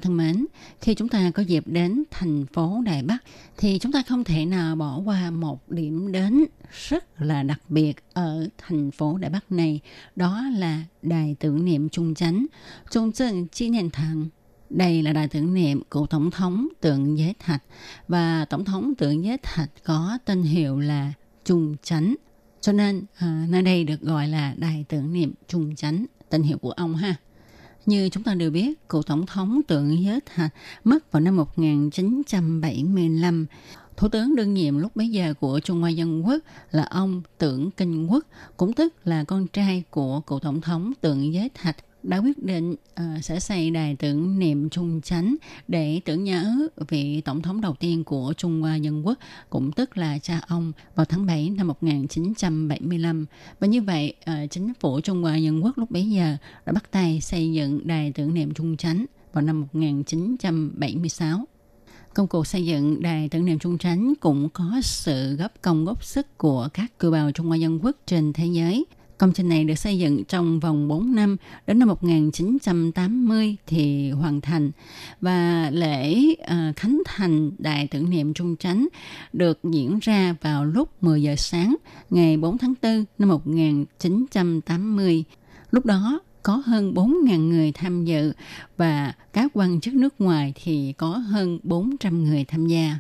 [0.05, 0.47] Thân mến,
[0.81, 3.19] khi chúng ta có dịp đến thành phố Đài Bắc
[3.57, 6.45] thì chúng ta không thể nào bỏ qua một điểm đến
[6.89, 9.81] rất là đặc biệt ở thành phố Đài Bắc này,
[10.17, 12.47] đó là đài tưởng niệm Trung Chánh,
[12.91, 14.29] Trung 正 Chi Niệm thẳng
[14.71, 17.63] Đây là đài tưởng niệm của Tổng thống Tượng Giới Thạch
[18.09, 21.13] và Tổng thống Tượng Giới Thạch có tên hiệu là
[21.45, 22.15] Trung Chánh.
[22.61, 26.59] Cho nên à, nơi đây được gọi là đài tưởng niệm Trung Chánh, tên hiệu
[26.59, 27.15] của ông ha.
[27.87, 33.47] Như chúng ta đều biết, cựu tổng thống Tượng Giới Thạch mất vào năm 1975.
[33.97, 36.39] Thủ tướng đương nhiệm lúc bấy giờ của Trung Hoa Dân Quốc
[36.71, 41.35] là ông Tưởng Kinh Quốc, cũng tức là con trai của cựu tổng thống Tượng
[41.35, 45.37] Giới Thạch đã quyết định uh, sẽ xây đài tưởng niệm Trung Chánh
[45.69, 49.19] để tưởng nhớ vị tổng thống đầu tiên của Trung Hoa Dân Quốc,
[49.51, 53.27] cũng tức là cha ông vào tháng 7 năm 1975.
[53.61, 56.37] Và như vậy, uh, chính phủ Trung Hoa Dân Quốc lúc bấy giờ
[56.67, 61.45] đã bắt tay xây dựng đài tưởng niệm Trung Chánh vào năm 1976.
[62.15, 66.05] Công cuộc xây dựng đài tưởng niệm Trung Chánh cũng có sự góp công góp
[66.05, 68.85] sức của các kiều bào Trung Hoa Dân Quốc trên thế giới.
[69.19, 74.41] Công trình này được xây dựng trong vòng 4 năm, đến năm 1980 thì hoàn
[74.41, 74.71] thành.
[75.21, 78.89] Và lễ uh, khánh thành Đài tưởng niệm Trung Chánh
[79.33, 81.77] được diễn ra vào lúc 10 giờ sáng
[82.11, 85.25] ngày 4 tháng 4 năm 1980.
[85.71, 88.33] Lúc đó có hơn 4.000 người tham dự
[88.77, 92.99] và các quan chức nước ngoài thì có hơn 400 người tham gia.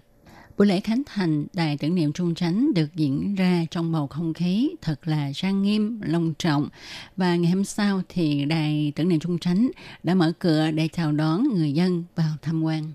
[0.59, 4.35] Buổi lễ khánh thành Đài tưởng niệm Trung Chánh được diễn ra trong bầu không
[4.35, 6.69] khí thật là trang nghiêm, long trọng.
[7.17, 9.71] Và ngày hôm sau thì Đài tưởng niệm Trung Chánh
[10.03, 12.93] đã mở cửa để chào đón người dân vào tham quan.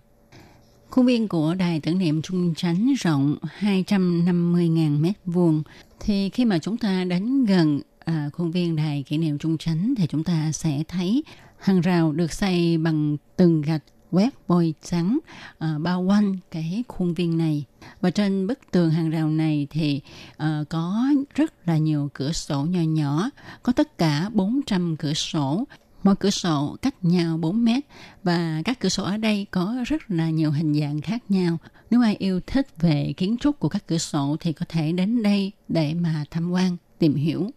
[0.89, 5.63] Khuôn viên của Đài tưởng niệm Trung Chánh rộng 250.000 mét vuông.
[6.00, 9.93] Thì khi mà chúng ta đến gần à, khuôn viên Đài kỷ niệm Trung Chánh
[9.98, 11.24] thì chúng ta sẽ thấy
[11.58, 15.19] hàng rào được xây bằng tường gạch quét vôi trắng
[15.60, 17.65] à, bao quanh cái khuôn viên này
[18.02, 20.02] và trên bức tường hàng rào này thì
[20.38, 23.30] à, có rất là nhiều cửa sổ nhỏ nhỏ
[23.63, 25.65] có tất cả 400 cửa sổ
[26.04, 27.84] mỗi cửa sổ cách nhau 4 mét
[28.24, 31.58] và các cửa sổ ở đây có rất là nhiều hình dạng khác nhau.
[31.91, 35.24] Nếu ai yêu thích về kiến trúc của các cửa sổ thì có thể đến
[35.24, 37.50] đây để mà tham quan, tìm hiểu.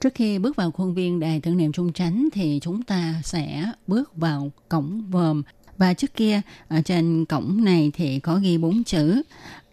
[0.00, 3.72] Trước khi bước vào khuôn viên đài tưởng niệm Trung Chánh thì chúng ta sẽ
[3.86, 5.42] bước vào cổng vòm
[5.78, 9.22] và trước kia ở trên cổng này thì có ghi bốn chữ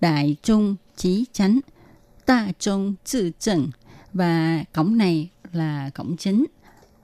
[0.02, 1.60] Đại Trung Chí Chánh,
[2.26, 3.70] Ta Trung Tự Trần
[4.14, 6.46] và cổng này là cổng chính.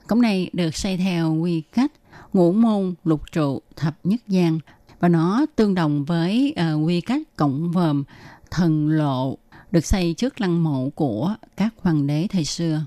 [0.07, 1.91] Cổng này được xây theo quy cách
[2.33, 4.59] ngũ môn lục trụ thập nhất gian
[4.99, 8.03] và nó tương đồng với uh, quy cách cổng vòm
[8.51, 9.37] thần lộ
[9.71, 12.81] được xây trước lăng mộ của các hoàng đế thời xưa.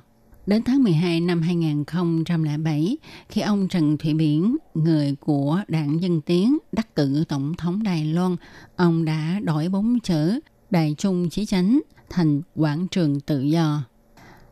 [0.47, 2.97] Đến tháng 12 năm 2007,
[3.29, 8.05] khi ông Trần Thủy Biển, người của đảng Dân Tiến, đắc cử Tổng thống Đài
[8.05, 8.37] Loan,
[8.77, 10.41] ông đã đổi bốn chữ
[10.71, 11.81] Đài Trung Chí Chánh
[12.11, 13.83] thành quảng trường tự do.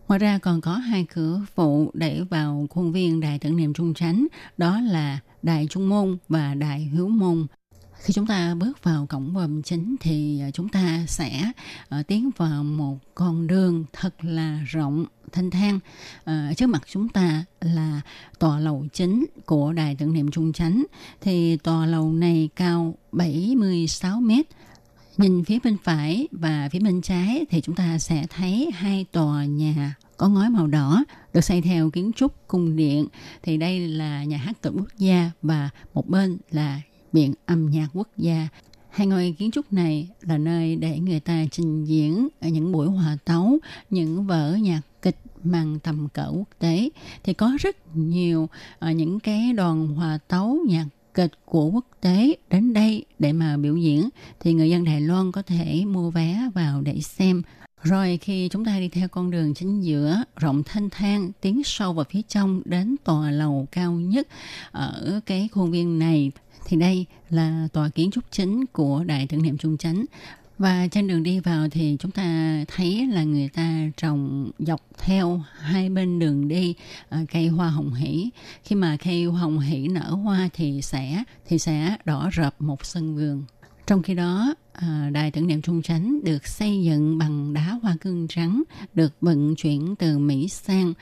[0.09, 3.95] Ngoài ra còn có hai cửa phụ để vào khuôn viên Đài tưởng niệm Trung
[3.95, 4.26] Chánh,
[4.57, 7.47] đó là Đài Trung Môn và Đài Hiếu Môn.
[7.99, 11.53] Khi chúng ta bước vào cổng vòm chính thì chúng ta sẽ
[11.88, 15.80] ờ, tiến vào một con đường thật là rộng thanh thang.
[16.24, 18.00] à, trước mặt chúng ta là
[18.38, 20.84] tòa lầu chính của Đài tưởng niệm Trung Chánh.
[21.20, 24.46] Thì tòa lầu này cao 76 mét.
[25.16, 29.44] Nhìn phía bên phải và phía bên trái thì chúng ta sẽ thấy hai tòa
[29.44, 33.06] nhà có ngói màu đỏ được xây theo kiến trúc cung điện
[33.42, 36.80] thì đây là nhà hát tượng quốc gia và một bên là
[37.12, 38.48] viện âm nhạc quốc gia
[38.90, 42.88] hai ngôi kiến trúc này là nơi để người ta trình diễn ở những buổi
[42.88, 43.58] hòa tấu
[43.90, 45.16] những vở nhạc kịch
[45.47, 46.88] mang tầm cỡ quốc tế
[47.24, 48.49] thì có rất nhiều
[48.90, 53.57] uh, những cái đoàn hòa tấu nhạc kịch của quốc tế đến đây để mà
[53.57, 54.09] biểu diễn.
[54.40, 57.43] Thì người dân Đài Loan có thể mua vé vào để xem.
[57.82, 61.93] Rồi khi chúng ta đi theo con đường chính giữa rộng thanh thang tiến sâu
[61.93, 64.28] vào phía trong đến tòa lầu cao nhất
[64.70, 66.30] ở cái khuôn viên này
[66.66, 70.05] thì đây là tòa kiến trúc chính của Đại tưởng niệm Trung Chánh
[70.59, 75.42] và trên đường đi vào thì chúng ta thấy là người ta trồng dọc theo
[75.59, 76.74] hai bên đường đi
[77.09, 78.30] à, cây hoa hồng hỷ.
[78.64, 83.16] Khi mà cây hồng hỷ nở hoa thì sẽ thì sẽ đỏ rợp một sân
[83.16, 83.44] vườn.
[83.86, 87.96] Trong khi đó, à, đài tưởng niệm Trung Chánh được xây dựng bằng đá hoa
[88.00, 88.62] cương trắng,
[88.94, 90.92] được vận chuyển từ Mỹ sang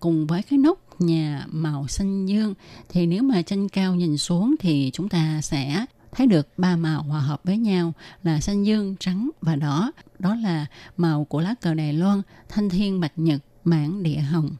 [0.00, 2.54] cùng với cái nóc nhà màu xanh dương.
[2.88, 7.02] Thì nếu mà trên cao nhìn xuống thì chúng ta sẽ thấy được ba màu
[7.02, 7.92] hòa hợp với nhau
[8.22, 9.92] là xanh dương, trắng và đỏ.
[10.18, 14.50] Đó là màu của lá cờ Đài Loan, thanh thiên bạch nhật, mảng địa hồng.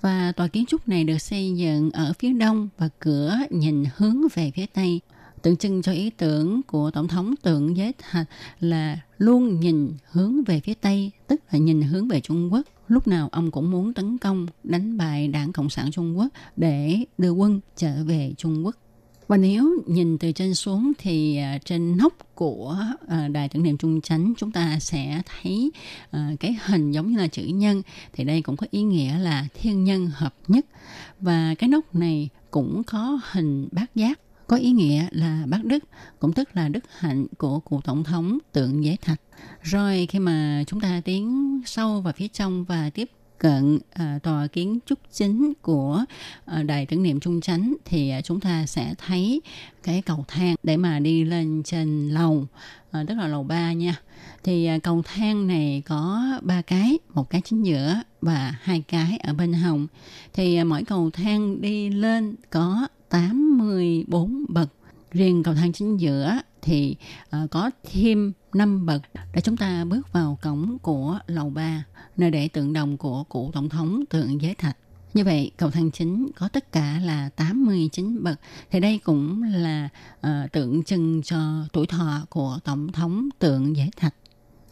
[0.00, 4.16] Và tòa kiến trúc này được xây dựng ở phía đông và cửa nhìn hướng
[4.34, 5.00] về phía tây
[5.44, 8.26] tượng trưng cho ý tưởng của tổng thống tượng giới thạch
[8.60, 13.08] là luôn nhìn hướng về phía tây tức là nhìn hướng về trung quốc lúc
[13.08, 17.30] nào ông cũng muốn tấn công đánh bại đảng cộng sản trung quốc để đưa
[17.30, 18.76] quân trở về trung quốc
[19.28, 22.76] và nếu nhìn từ trên xuống thì à, trên nóc của
[23.08, 25.72] à, đài tưởng niệm trung chánh chúng ta sẽ thấy
[26.10, 27.82] à, cái hình giống như là chữ nhân.
[28.12, 30.66] Thì đây cũng có ý nghĩa là thiên nhân hợp nhất.
[31.20, 35.84] Và cái nóc này cũng có hình bát giác, có ý nghĩa là bác đức,
[36.18, 39.20] cũng tức là đức hạnh của cụ tổng thống tượng giới thạch.
[39.62, 44.46] Rồi khi mà chúng ta tiến sâu vào phía trong và tiếp cận à, tòa
[44.46, 46.04] kiến trúc chính của
[46.44, 49.42] à, đài tưởng niệm trung chánh thì à, chúng ta sẽ thấy
[49.82, 52.46] cái cầu thang để mà đi lên trên lầu
[52.90, 54.00] à, tức là lầu 3 nha
[54.44, 59.16] thì à, cầu thang này có ba cái một cái chính giữa và hai cái
[59.16, 59.86] ở bên hồng
[60.32, 64.68] thì à, mỗi cầu thang đi lên có 84 bậc.
[65.12, 66.96] Riêng cầu thang chính giữa thì
[67.26, 69.02] uh, có thêm 5 bậc
[69.34, 71.84] để chúng ta bước vào cổng của lầu 3,
[72.16, 74.76] nơi để tượng đồng của cụ tổng thống tượng giới thạch.
[75.14, 78.40] Như vậy, cầu thang chính có tất cả là 89 bậc.
[78.70, 79.88] Thì đây cũng là
[80.26, 84.14] uh, tượng trưng cho tuổi thọ của tổng thống tượng giới thạch.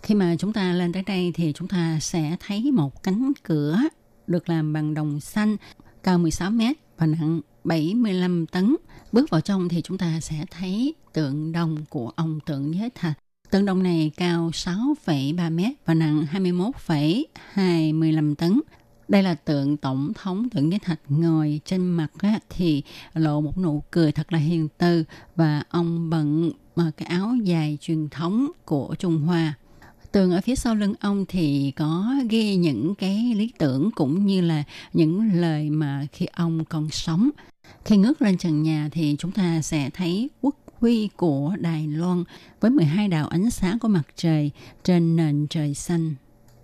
[0.03, 3.79] Khi mà chúng ta lên tới đây thì chúng ta sẽ thấy một cánh cửa
[4.27, 5.57] được làm bằng đồng xanh
[6.03, 8.77] cao 16 mét và nặng 75 tấn.
[9.13, 13.19] Bước vào trong thì chúng ta sẽ thấy tượng đồng của ông tượng giới thạch.
[13.51, 18.61] Tượng đồng này cao 6,3 mét và nặng 21,25 tấn.
[19.09, 22.83] Đây là tượng tổng thống tượng giới thạch ngồi trên mặt á, thì
[23.15, 25.05] lộ một nụ cười thật là hiền từ
[25.37, 29.55] và ông bận mà cái áo dài truyền thống của Trung Hoa.
[30.13, 34.41] Tường ở phía sau lưng ông thì có ghi những cái lý tưởng cũng như
[34.41, 37.31] là những lời mà khi ông còn sống.
[37.85, 42.25] Khi ngước lên trần nhà thì chúng ta sẽ thấy quốc huy của Đài Loan
[42.61, 44.51] với 12 đạo ánh sáng của mặt trời
[44.85, 46.15] trên nền trời xanh.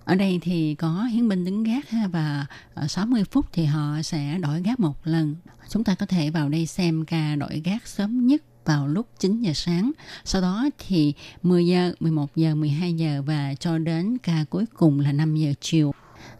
[0.05, 4.03] Ở đây thì có hiến binh đứng gác ha, và ờ, 60 phút thì họ
[4.03, 5.37] sẽ đổi gác một lần.
[5.69, 9.43] Chúng ta có thể vào đây xem ca đổi gác sớm nhất vào lúc 9
[9.43, 9.93] giờ sáng.
[10.25, 15.01] Sau đó thì 10 giờ, 11 giờ, 12 giờ và cho đến ca cuối cùng
[15.01, 15.93] là 5 giờ chiều.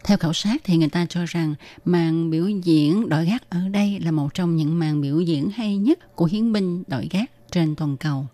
[0.03, 3.99] Theo khảo sát thì người ta cho rằng màn biểu diễn đội gác ở đây
[3.99, 7.75] là một trong những màn biểu diễn hay nhất của hiến binh đội gác trên
[7.75, 8.27] toàn cầu.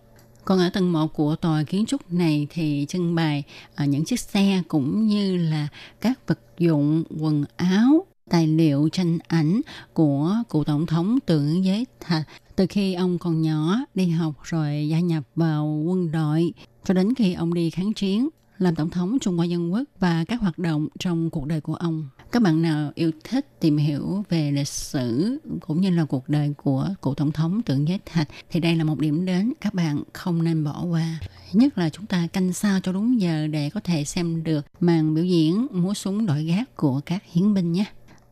[0.45, 3.43] Còn ở tầng 1 của tòa kiến trúc này thì trưng bày
[3.75, 5.67] à, những chiếc xe cũng như là
[6.01, 9.61] các vật dụng, quần áo, tài liệu tranh ảnh
[9.93, 12.23] của cụ tổng thống tưởng giới thạch
[12.55, 16.53] từ khi ông còn nhỏ đi học rồi gia nhập vào quân đội
[16.83, 20.23] cho đến khi ông đi kháng chiến làm tổng thống Trung Hoa Dân Quốc và
[20.27, 22.09] các hoạt động trong cuộc đời của ông.
[22.31, 26.53] Các bạn nào yêu thích tìm hiểu về lịch sử cũng như là cuộc đời
[26.63, 30.03] của cựu tổng thống tượng giới thạch, thì đây là một điểm đến các bạn
[30.13, 31.19] không nên bỏ qua.
[31.53, 35.13] Nhất là chúng ta canh sao cho đúng giờ để có thể xem được màn
[35.13, 37.85] biểu diễn múa súng đội gác của các hiến binh nhé.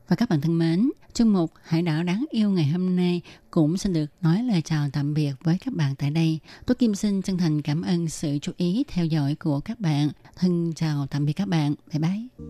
[0.07, 3.77] Và các bạn thân mến, chương mục Hải đảo đáng yêu ngày hôm nay cũng
[3.77, 6.39] xin được nói lời chào tạm biệt với các bạn tại đây.
[6.65, 10.09] Tôi Kim xin chân thành cảm ơn sự chú ý theo dõi của các bạn.
[10.35, 11.75] Thân chào tạm biệt các bạn.
[11.93, 12.47] Bye bye.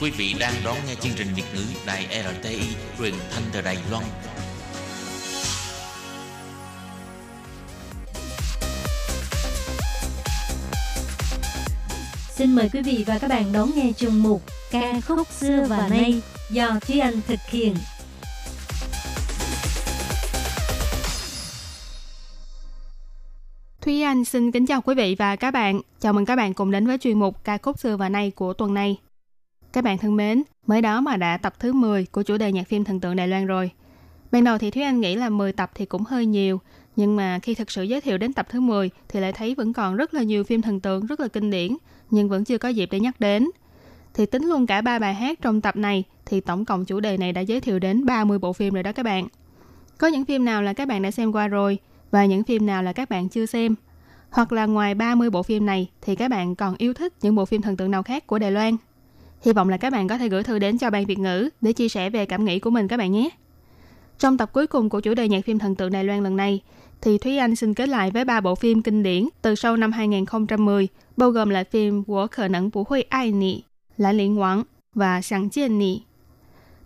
[0.00, 2.60] Quý vị đang đón nghe chương trình Việt ngữ Đài RTI
[2.98, 4.04] truyền thanh từ Đài Loan.
[12.38, 15.88] Xin mời quý vị và các bạn đón nghe chương mục Ca khúc xưa và
[15.88, 17.74] nay do Thúy Anh thực hiện.
[23.80, 25.80] Thúy Anh xin kính chào quý vị và các bạn.
[26.00, 28.52] Chào mừng các bạn cùng đến với chuyên mục ca khúc xưa và nay của
[28.52, 28.96] tuần này.
[29.72, 32.68] Các bạn thân mến, mới đó mà đã tập thứ 10 của chủ đề nhạc
[32.68, 33.70] phim thần tượng Đài Loan rồi.
[34.32, 36.60] Ban đầu thì Thúy Anh nghĩ là 10 tập thì cũng hơi nhiều,
[36.96, 39.72] nhưng mà khi thực sự giới thiệu đến tập thứ 10 thì lại thấy vẫn
[39.72, 41.76] còn rất là nhiều phim thần tượng rất là kinh điển,
[42.10, 43.48] nhưng vẫn chưa có dịp để nhắc đến.
[44.14, 47.16] Thì tính luôn cả ba bài hát trong tập này thì tổng cộng chủ đề
[47.16, 49.28] này đã giới thiệu đến 30 bộ phim rồi đó các bạn.
[49.98, 51.78] Có những phim nào là các bạn đã xem qua rồi
[52.10, 53.74] và những phim nào là các bạn chưa xem.
[54.30, 57.44] Hoặc là ngoài 30 bộ phim này thì các bạn còn yêu thích những bộ
[57.44, 58.76] phim thần tượng nào khác của Đài Loan.
[59.42, 61.72] Hy vọng là các bạn có thể gửi thư đến cho ban Việt ngữ để
[61.72, 63.30] chia sẻ về cảm nghĩ của mình các bạn nhé.
[64.18, 66.60] Trong tập cuối cùng của chủ đề nhạc phim thần tượng Đài Loan lần này,
[67.00, 69.92] thì Thúy Anh xin kết lại với ba bộ phim kinh điển từ sau năm
[69.92, 73.62] 2010, bao gồm là phim của khả năng bù Huy ai nị,
[73.96, 74.62] Lãnh Liên Quảng
[74.94, 76.00] và Sẵn Chiên Nị.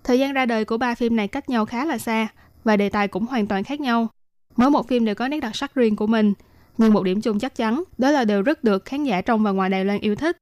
[0.05, 2.29] Thời gian ra đời của ba phim này cách nhau khá là xa
[2.65, 4.09] và đề tài cũng hoàn toàn khác nhau.
[4.57, 6.33] Mỗi một phim đều có nét đặc sắc riêng của mình,
[6.79, 9.51] nhưng một điểm chung chắc chắn đó là đều rất được khán giả trong và
[9.51, 10.37] ngoài Đài Loan yêu thích.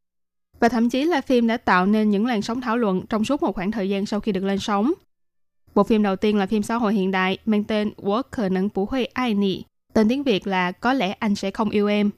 [0.61, 3.43] Và thậm chí là phim đã tạo nên những làn sóng thảo luận trong suốt
[3.43, 4.93] một khoảng thời gian sau khi được lên sóng.
[5.75, 8.69] Bộ phim đầu tiên là phim xã hội hiện đại mang tên Wo Ke Neng
[8.75, 9.63] Bu hui ai Ni,
[9.95, 12.11] tên tiếng Việt là Có lẽ anh sẽ không yêu em.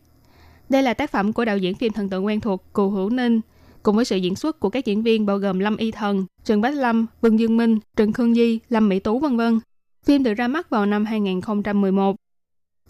[0.69, 3.41] Đây là tác phẩm của đạo diễn phim thần tượng quen thuộc Cù Hữu Ninh,
[3.83, 6.61] cùng với sự diễn xuất của các diễn viên bao gồm Lâm Y Thần, Trần
[6.61, 9.61] Bách Lâm, Vương Dương Minh, Trần Khương Di, Lâm Mỹ Tú vân vân.
[10.05, 12.17] Phim được ra mắt vào năm 2011.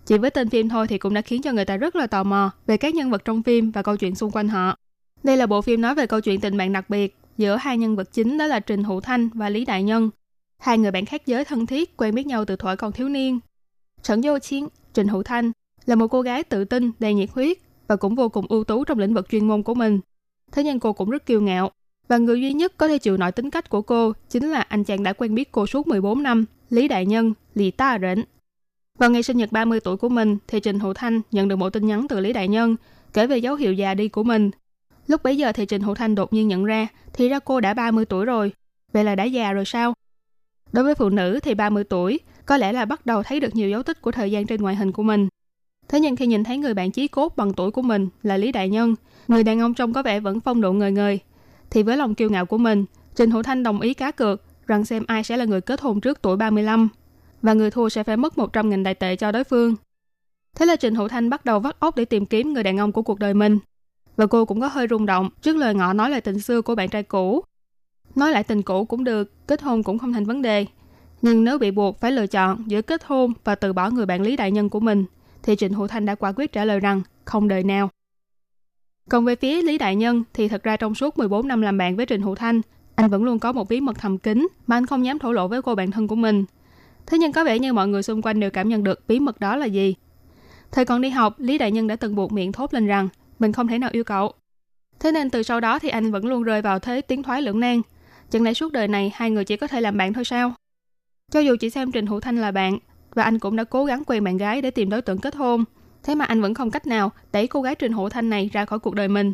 [0.06, 2.24] Chỉ với tên phim thôi thì cũng đã khiến cho người ta rất là tò
[2.24, 4.76] mò về các nhân vật trong phim và câu chuyện xung quanh họ.
[5.22, 7.96] Đây là bộ phim nói về câu chuyện tình bạn đặc biệt giữa hai nhân
[7.96, 10.10] vật chính đó là Trình Hữu Thanh và Lý Đại Nhân.
[10.62, 13.40] Hai người bạn khác giới thân thiết quen biết nhau từ thuở còn thiếu niên.
[14.02, 15.52] Trần Vô Chiến, Trình Hữu Thanh
[15.86, 17.58] là một cô gái tự tin, đầy nhiệt huyết
[17.88, 20.00] và cũng vô cùng ưu tú trong lĩnh vực chuyên môn của mình.
[20.52, 21.70] Thế nhưng cô cũng rất kiêu ngạo
[22.08, 24.84] và người duy nhất có thể chịu nổi tính cách của cô chính là anh
[24.84, 28.24] chàng đã quen biết cô suốt 14 năm, Lý Đại Nhân, Lý Ta Rỉnh.
[28.98, 31.70] Vào ngày sinh nhật 30 tuổi của mình thì Trình Hữu Thanh nhận được một
[31.70, 32.76] tin nhắn từ Lý Đại Nhân
[33.12, 34.50] kể về dấu hiệu già đi của mình.
[35.06, 37.74] Lúc bấy giờ thì Trình Hữu Thanh đột nhiên nhận ra thì ra cô đã
[37.74, 38.52] 30 tuổi rồi.
[38.92, 39.94] Vậy là đã già rồi sao?
[40.72, 43.68] Đối với phụ nữ thì 30 tuổi có lẽ là bắt đầu thấy được nhiều
[43.68, 45.28] dấu tích của thời gian trên ngoại hình của mình.
[45.88, 48.52] Thế nhưng khi nhìn thấy người bạn chí cốt bằng tuổi của mình là Lý
[48.52, 48.94] Đại Nhân,
[49.28, 51.20] người đàn ông trông có vẻ vẫn phong độ ngời ngời,
[51.70, 54.84] thì với lòng kiêu ngạo của mình, Trình Hữu Thanh đồng ý cá cược rằng
[54.84, 56.88] xem ai sẽ là người kết hôn trước tuổi 35
[57.42, 59.76] và người thua sẽ phải mất 100.000 đại tệ cho đối phương.
[60.54, 62.92] Thế là Trình Hữu Thanh bắt đầu vắt óc để tìm kiếm người đàn ông
[62.92, 63.58] của cuộc đời mình.
[64.16, 66.74] Và cô cũng có hơi rung động trước lời ngỏ nói lời tình xưa của
[66.74, 67.44] bạn trai cũ.
[68.14, 70.66] Nói lại tình cũ cũng được, kết hôn cũng không thành vấn đề.
[71.22, 74.22] Nhưng nếu bị buộc phải lựa chọn giữa kết hôn và từ bỏ người bạn
[74.22, 75.04] lý đại nhân của mình,
[75.42, 77.88] thì Trịnh Hữu Thanh đã quả quyết trả lời rằng không đời nào.
[79.10, 81.96] Còn về phía Lý Đại Nhân thì thật ra trong suốt 14 năm làm bạn
[81.96, 82.60] với Trịnh Hữu Thanh,
[82.94, 85.48] anh vẫn luôn có một bí mật thầm kín mà anh không dám thổ lộ
[85.48, 86.44] với cô bạn thân của mình.
[87.06, 89.40] Thế nhưng có vẻ như mọi người xung quanh đều cảm nhận được bí mật
[89.40, 89.94] đó là gì.
[90.70, 93.08] Thời còn đi học, Lý Đại Nhân đã từng buộc miệng thốt lên rằng
[93.38, 94.32] mình không thể nào yêu cậu.
[95.00, 97.60] Thế nên từ sau đó thì anh vẫn luôn rơi vào thế tiến thoái lưỡng
[97.60, 97.80] nan.
[98.32, 100.54] Chẳng lẽ suốt đời này hai người chỉ có thể làm bạn thôi sao?
[101.32, 102.78] Cho dù chỉ xem Trình Hữu Thanh là bạn,
[103.14, 105.64] và anh cũng đã cố gắng quen bạn gái để tìm đối tượng kết hôn,
[106.02, 108.64] thế mà anh vẫn không cách nào đẩy cô gái Trình Hữu Thanh này ra
[108.64, 109.32] khỏi cuộc đời mình.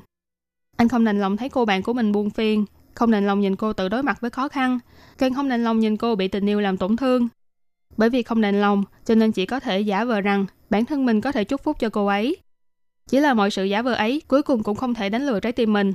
[0.76, 3.56] Anh không đành lòng thấy cô bạn của mình buồn phiền, không đành lòng nhìn
[3.56, 4.78] cô tự đối mặt với khó khăn,
[5.18, 7.28] càng không đành lòng nhìn cô bị tình yêu làm tổn thương.
[7.96, 11.06] Bởi vì không đành lòng, cho nên chỉ có thể giả vờ rằng bản thân
[11.06, 12.36] mình có thể chúc phúc cho cô ấy.
[13.08, 15.52] Chỉ là mọi sự giả vờ ấy cuối cùng cũng không thể đánh lừa trái
[15.52, 15.92] tim mình.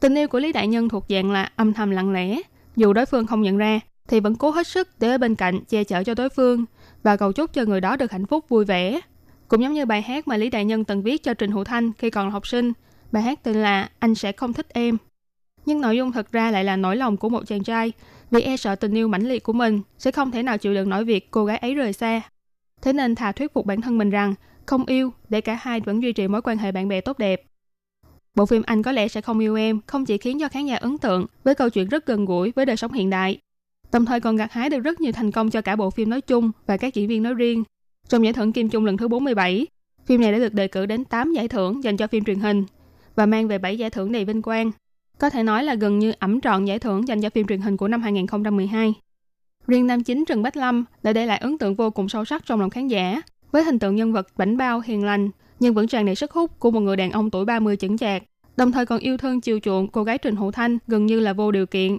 [0.00, 2.40] Tình yêu của Lý Đại Nhân thuộc dạng là âm thầm lặng lẽ,
[2.76, 5.64] dù đối phương không nhận ra thì vẫn cố hết sức để ở bên cạnh
[5.64, 6.64] che chở cho đối phương
[7.02, 9.00] và cầu chúc cho người đó được hạnh phúc vui vẻ.
[9.48, 11.92] Cũng giống như bài hát mà Lý Đại Nhân từng viết cho Trình Hữu Thanh
[11.92, 12.72] khi còn là học sinh,
[13.12, 14.96] bài hát tên là Anh sẽ không thích em.
[15.66, 17.92] Nhưng nội dung thật ra lại là nỗi lòng của một chàng trai
[18.30, 20.88] vì e sợ tình yêu mãnh liệt của mình sẽ không thể nào chịu đựng
[20.88, 22.20] nổi việc cô gái ấy rời xa.
[22.82, 24.34] Thế nên thà thuyết phục bản thân mình rằng
[24.66, 27.42] không yêu để cả hai vẫn duy trì mối quan hệ bạn bè tốt đẹp.
[28.38, 30.76] Bộ phim Anh có lẽ sẽ không yêu em không chỉ khiến cho khán giả
[30.76, 33.38] ấn tượng với câu chuyện rất gần gũi với đời sống hiện đại,
[33.92, 36.20] đồng thời còn gặt hái được rất nhiều thành công cho cả bộ phim nói
[36.20, 37.64] chung và các diễn viên nói riêng.
[38.08, 39.66] Trong giải thưởng Kim Chung lần thứ 47,
[40.06, 42.64] phim này đã được đề cử đến 8 giải thưởng dành cho phim truyền hình
[43.16, 44.70] và mang về 7 giải thưởng đầy vinh quang.
[45.18, 47.76] Có thể nói là gần như ẩm trọn giải thưởng dành cho phim truyền hình
[47.76, 48.94] của năm 2012.
[49.66, 52.46] Riêng nam chính Trần Bách Lâm đã để lại ấn tượng vô cùng sâu sắc
[52.46, 53.22] trong lòng khán giả
[53.52, 55.30] với hình tượng nhân vật bảnh bao hiền lành
[55.60, 58.22] nhưng vẫn tràn đầy sức hút của một người đàn ông tuổi 30 chững chạc,
[58.58, 61.32] đồng thời còn yêu thương chiều chuộng cô gái Trình Hữu Thanh gần như là
[61.32, 61.98] vô điều kiện.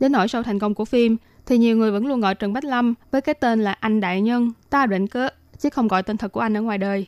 [0.00, 1.16] Đến nỗi sau thành công của phim,
[1.46, 4.20] thì nhiều người vẫn luôn gọi Trần Bách Lâm với cái tên là anh đại
[4.20, 5.28] nhân, ta định cớ,
[5.58, 7.06] chứ không gọi tên thật của anh ở ngoài đời.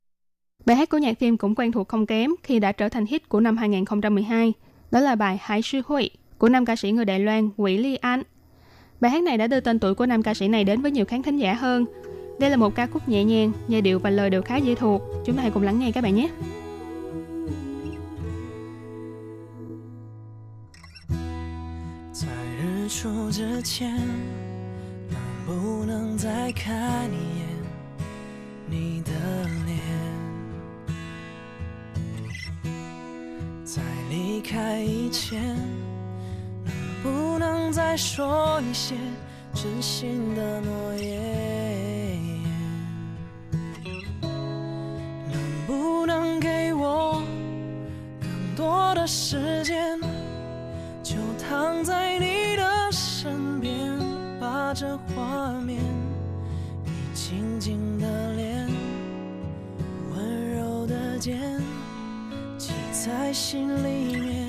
[0.66, 3.28] Bài hát của nhạc phim cũng quen thuộc không kém khi đã trở thành hit
[3.28, 4.53] của năm 2012,
[4.91, 7.97] đó là bài Hải Sư Huy của nam ca sĩ người Đài Loan Quỷ Ly
[7.97, 8.22] An.
[9.01, 11.05] Bài hát này đã đưa tên tuổi của nam ca sĩ này đến với nhiều
[11.05, 11.84] khán thính giả hơn
[12.41, 15.03] Đây là một ca khúc nhẹ nhàng, giai điệu và lời đều khá dễ thuộc.
[15.26, 16.28] Chúng ta hãy cùng lắng nghe các bạn nhé.
[23.01, 23.96] 出之前，
[25.09, 27.46] 能不能再看一眼
[28.66, 29.12] 你的
[29.66, 29.78] 脸？
[33.64, 33.80] 在
[34.11, 35.40] 离开以前，
[36.64, 36.74] 能
[37.05, 38.96] 不能再说一些
[39.55, 42.18] 真心的诺言？
[45.30, 47.22] 能不能给我
[48.20, 49.96] 更多的时间？
[51.09, 53.98] 就躺在你的身边，
[54.38, 55.82] 把这画面，
[56.84, 58.68] 你静静的脸，
[60.14, 61.59] 温柔的肩，
[62.59, 64.48] 记在心里面。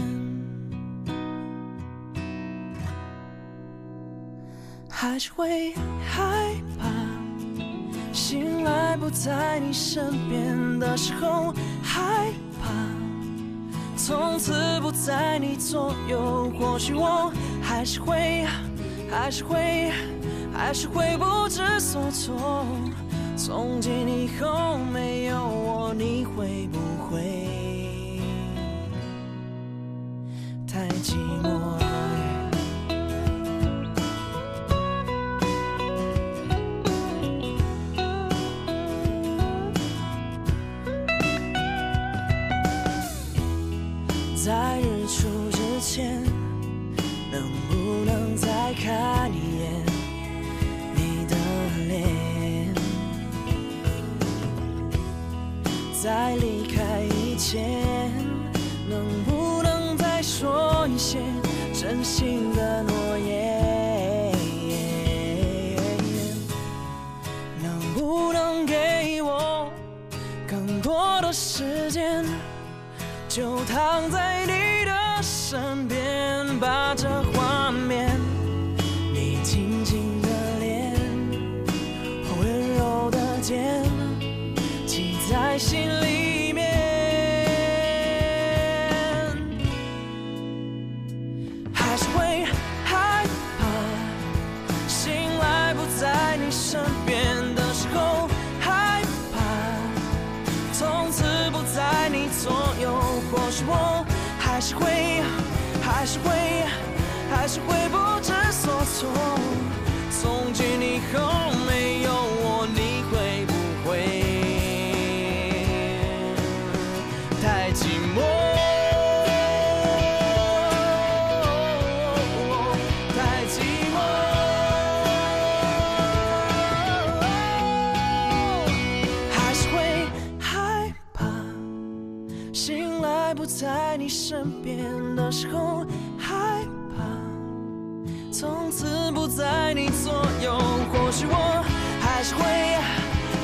[4.89, 5.73] 还是会
[6.05, 6.89] 害怕，
[8.11, 12.69] 醒来不在你身边的时候，害怕。
[14.05, 17.31] 从此不在你左右，或许我
[17.61, 18.45] 还是会，
[19.11, 19.91] 还是会，
[20.53, 22.65] 还是会不知所措。
[23.35, 28.21] 从今以后没有我，你会不会
[30.65, 31.48] 太寂寞？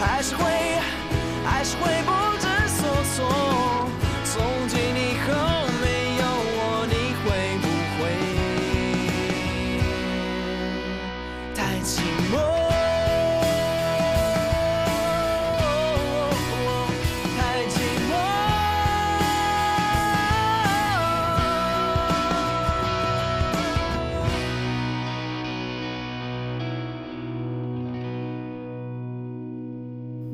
[0.08, 0.43] 还是会，
[1.43, 2.14] 还是会不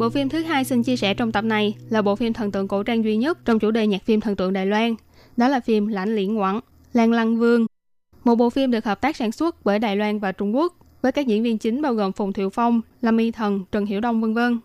[0.02, 2.68] Bộ phim thứ hai xin chia sẻ trong tập này là bộ phim thần tượng
[2.68, 4.96] cổ trang duy nhất trong chủ đề nhạc phim thần tượng Đài Loan.
[5.38, 6.60] Đó là phim Lãnh Liễn Quảng,
[6.94, 7.66] Lan Lăng Vương.
[8.24, 11.12] Một bộ phim được hợp tác sản xuất bởi Đài Loan và Trung Quốc với
[11.12, 14.22] các diễn viên chính bao gồm Phùng Thiệu Phong, Lâm Y Thần, Trần Hiểu Đông
[14.22, 14.60] vân vân.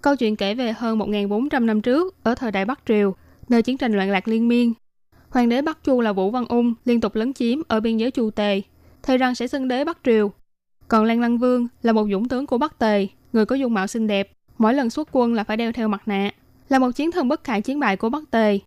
[0.00, 3.14] Câu chuyện kể về hơn 1.400 năm trước ở thời Đại Bắc Triều,
[3.48, 4.72] nơi chiến tranh loạn lạc liên miên.
[5.30, 8.10] Hoàng đế Bắc Chu là Vũ Văn Ung liên tục lấn chiếm ở biên giới
[8.10, 8.62] Chu Tề,
[9.02, 10.32] thề rằng sẽ xưng đế Bắc Triều.
[10.88, 13.86] Còn Lan Lăng Vương là một dũng tướng của Bắc Tề, người có dung mạo
[13.86, 14.32] xinh đẹp,
[14.62, 16.30] mỗi lần xuất quân là phải đeo theo mặt nạ,
[16.68, 18.58] là một chiến thần bất khả chiến bại của Bắc Tề.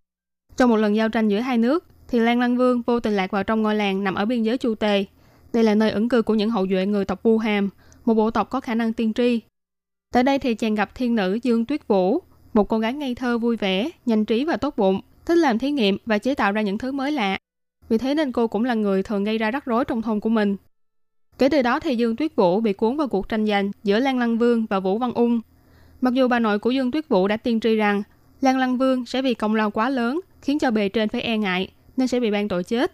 [0.58, 3.32] Trong một lần giao tranh giữa hai nước, thì Lan Lăng Vương vô tình lạc
[3.32, 5.06] vào trong ngôi làng nằm ở biên giới Chu Tề.
[5.54, 7.70] Đây là nơi ẩn cư của những hậu duệ người tộc Vu Hàm,
[8.06, 9.39] một bộ tộc có khả năng tiên tri.
[10.14, 12.22] Tại đây thì chàng gặp thiên nữ Dương Tuyết Vũ,
[12.54, 15.72] một cô gái ngây thơ vui vẻ, nhanh trí và tốt bụng, thích làm thí
[15.72, 17.38] nghiệm và chế tạo ra những thứ mới lạ.
[17.89, 20.30] Vì thế nên cô cũng là người thường gây ra rắc rối trong thôn của
[20.30, 20.56] mình.
[21.38, 24.20] Kể từ đó thì Dương Tuyết Vũ bị cuốn vào cuộc tranh giành giữa Lan
[24.20, 25.41] Lăng Vương và Vũ Văn Ung.
[26.02, 28.04] Mặc dù bà nội của Dương Tuyết Vũ đã tiên tri rằng
[28.41, 31.38] Lan Lăng Vương sẽ vì công lao quá lớn khiến cho bề trên phải e
[31.38, 32.91] ngại nên sẽ bị ban tội chết.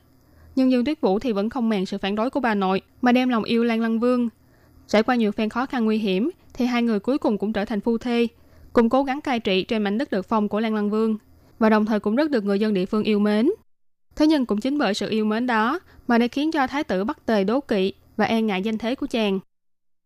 [0.56, 3.12] Nhưng Dương Tuyết Vũ thì vẫn không màng sự phản đối của bà nội mà
[3.12, 4.30] đem lòng yêu Lan Lăng Vương.
[4.88, 7.66] Trải qua nhiều phen khó khăn nguy hiểm thì hai người cuối cùng cũng trở
[7.66, 8.28] thành phu thê,
[8.74, 11.18] cùng cố gắng cai trị trên mảnh đất được phong của Lan Lăng Vương
[11.60, 13.49] và đồng thời cũng rất được người dân địa phương yêu mến.
[14.16, 17.04] Thế nhưng cũng chính bởi sự yêu mến đó mà đã khiến cho thái tử
[17.04, 19.39] Bắc Tề đố kỵ và e ngại danh thế của chàng.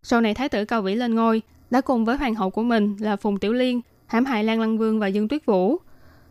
[0.04, 2.96] Sau này thái tử Cao Vĩ lên ngôi, đã cùng với hoàng hậu của mình
[3.00, 5.78] là Phùng Tiểu Liên hãm hại Lan Lăng Vương và Dương Tuyết Vũ.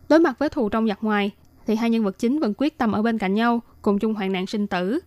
[0.09, 1.31] Đối mặt với thù trong giặc ngoài,
[1.67, 4.31] thì hai nhân vật chính vẫn quyết tâm ở bên cạnh nhau, cùng chung hoạn
[4.31, 4.99] nạn sinh tử.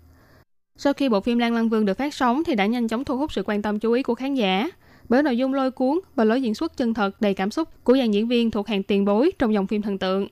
[0.76, 3.18] Sau khi bộ phim Lan Lăng Vương được phát sóng thì đã nhanh chóng thu
[3.18, 4.70] hút sự quan tâm chú ý của khán giả
[5.09, 7.97] bởi nội dung lôi cuốn và lối diễn xuất chân thật đầy cảm xúc của
[7.97, 10.29] dàn diễn viên thuộc hàng tiền bối trong dòng phim thần tượng.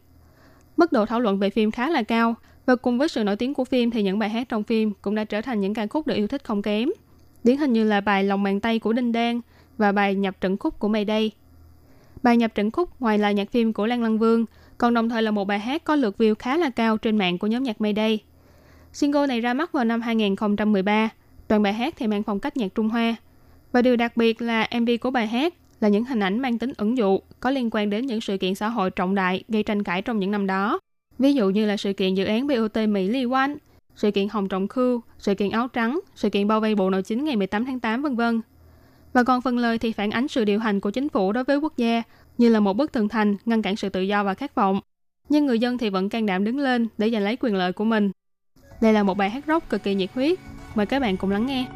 [0.76, 2.34] Mức độ thảo luận về phim khá là cao
[2.66, 5.14] và cùng với sự nổi tiếng của phim thì những bài hát trong phim cũng
[5.14, 6.90] đã trở thành những ca khúc được yêu thích không kém.
[7.44, 9.40] Điển hình như là bài Lòng bàn tay của Đinh Đan
[9.78, 11.30] và bài Nhập trận khúc của Mayday.
[12.22, 14.44] Bài Nhập trận khúc ngoài là nhạc phim của Lan Lăng Vương,
[14.78, 17.38] còn đồng thời là một bài hát có lượt view khá là cao trên mạng
[17.38, 18.20] của nhóm nhạc Mây Đây.
[18.92, 21.08] Single này ra mắt vào năm 2013,
[21.48, 23.16] toàn bài hát thì mang phong cách nhạc Trung Hoa.
[23.72, 26.72] Và điều đặc biệt là MV của bài hát là những hình ảnh mang tính
[26.76, 29.82] ẩn dụ có liên quan đến những sự kiện xã hội trọng đại gây tranh
[29.82, 30.80] cãi trong những năm đó.
[31.18, 33.56] Ví dụ như là sự kiện dự án BOT Mỹ Ly Quan,
[33.96, 37.02] sự kiện Hồng Trọng Khưu, sự kiện Áo Trắng, sự kiện bao vây Bộ Nội
[37.02, 38.40] chính ngày 18 tháng 8 vân vân.
[39.16, 41.56] Và còn phần lời thì phản ánh sự điều hành của chính phủ đối với
[41.56, 42.02] quốc gia,
[42.38, 44.80] như là một bức tường thành ngăn cản sự tự do và khát vọng.
[45.28, 47.84] Nhưng người dân thì vẫn can đảm đứng lên để giành lấy quyền lợi của
[47.84, 48.10] mình.
[48.80, 50.38] Đây là một bài hát rock cực kỳ nhiệt huyết.
[50.74, 51.66] Mời các bạn cùng lắng nghe.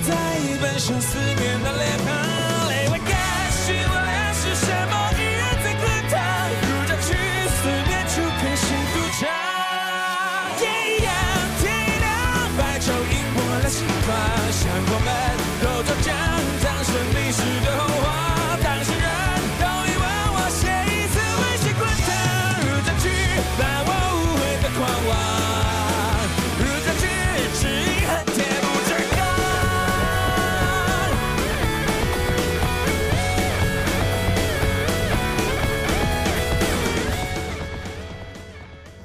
[0.00, 1.18] 在一本相思
[1.62, 2.17] 的脸庞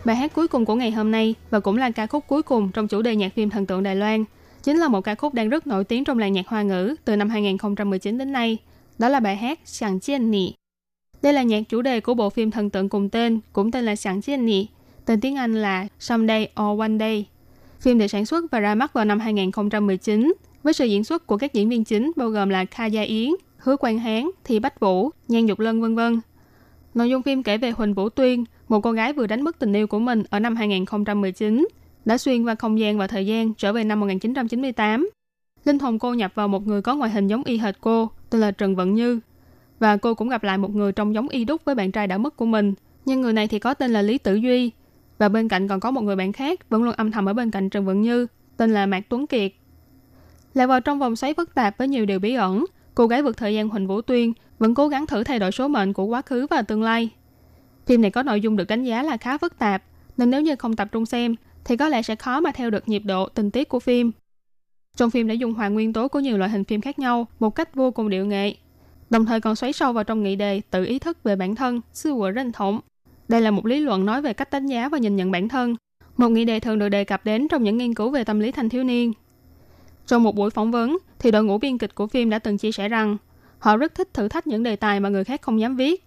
[0.05, 2.71] Bài hát cuối cùng của ngày hôm nay và cũng là ca khúc cuối cùng
[2.71, 4.25] trong chủ đề nhạc phim thần tượng Đài Loan,
[4.63, 7.15] chính là một ca khúc đang rất nổi tiếng trong làng nhạc hoa ngữ từ
[7.15, 8.57] năm 2019 đến nay.
[8.99, 10.53] Đó là bài hát Sàng Chiên Nì.
[11.21, 13.95] Đây là nhạc chủ đề của bộ phim thần tượng cùng tên, cũng tên là
[13.95, 14.67] Sàng Chiên Nì.
[15.05, 17.25] tên tiếng Anh là Someday or One Day.
[17.79, 20.33] Phim được sản xuất và ra mắt vào năm 2019
[20.63, 23.29] với sự diễn xuất của các diễn viên chính bao gồm là Kha Gia Yến,
[23.57, 26.19] Hứa Quang Hán, Thi Bách Vũ, Nhan Dục Lân vân vân.
[26.93, 29.73] Nội dung phim kể về Huỳnh Vũ Tuyên, một cô gái vừa đánh mất tình
[29.73, 31.67] yêu của mình ở năm 2019,
[32.05, 35.09] đã xuyên qua không gian và thời gian trở về năm 1998.
[35.65, 38.41] Linh hồn cô nhập vào một người có ngoại hình giống y hệt cô, tên
[38.41, 39.19] là Trần Vận Như.
[39.79, 42.17] Và cô cũng gặp lại một người trông giống y đúc với bạn trai đã
[42.17, 42.73] mất của mình.
[43.05, 44.71] Nhưng người này thì có tên là Lý Tử Duy.
[45.17, 47.51] Và bên cạnh còn có một người bạn khác vẫn luôn âm thầm ở bên
[47.51, 48.27] cạnh Trần Vận Như,
[48.57, 49.51] tên là Mạc Tuấn Kiệt.
[50.53, 52.65] Lại vào trong vòng xoáy phức tạp với nhiều điều bí ẩn,
[52.95, 54.33] cô gái vượt thời gian Huỳnh Vũ Tuyên
[54.63, 57.09] vẫn cố gắng thử thay đổi số mệnh của quá khứ và tương lai.
[57.85, 59.83] Phim này có nội dung được đánh giá là khá phức tạp,
[60.17, 61.35] nên nếu như không tập trung xem
[61.65, 64.11] thì có lẽ sẽ khó mà theo được nhịp độ, tình tiết của phim.
[64.97, 67.55] Trong phim đã dùng hòa nguyên tố của nhiều loại hình phim khác nhau một
[67.55, 68.55] cách vô cùng điệu nghệ,
[69.09, 71.81] đồng thời còn xoáy sâu vào trong nghị đề tự ý thức về bản thân,
[71.93, 72.79] sư của ranh thống.
[73.27, 75.75] Đây là một lý luận nói về cách đánh giá và nhìn nhận bản thân,
[76.17, 78.51] một nghị đề thường được đề cập đến trong những nghiên cứu về tâm lý
[78.51, 79.13] thanh thiếu niên.
[80.07, 82.71] Trong một buổi phỏng vấn, thì đội ngũ biên kịch của phim đã từng chia
[82.71, 83.17] sẻ rằng
[83.63, 86.05] họ rất thích thử thách những đề tài mà người khác không dám viết.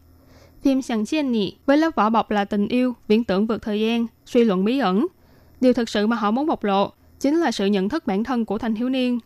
[0.63, 3.81] Phim Sàng Chien Nhi với lớp vỏ bọc là tình yêu, viễn tưởng vượt thời
[3.81, 5.07] gian, suy luận bí ẩn.
[5.61, 8.45] Điều thực sự mà họ muốn bộc lộ chính là sự nhận thức bản thân
[8.45, 9.19] của thanh thiếu niên.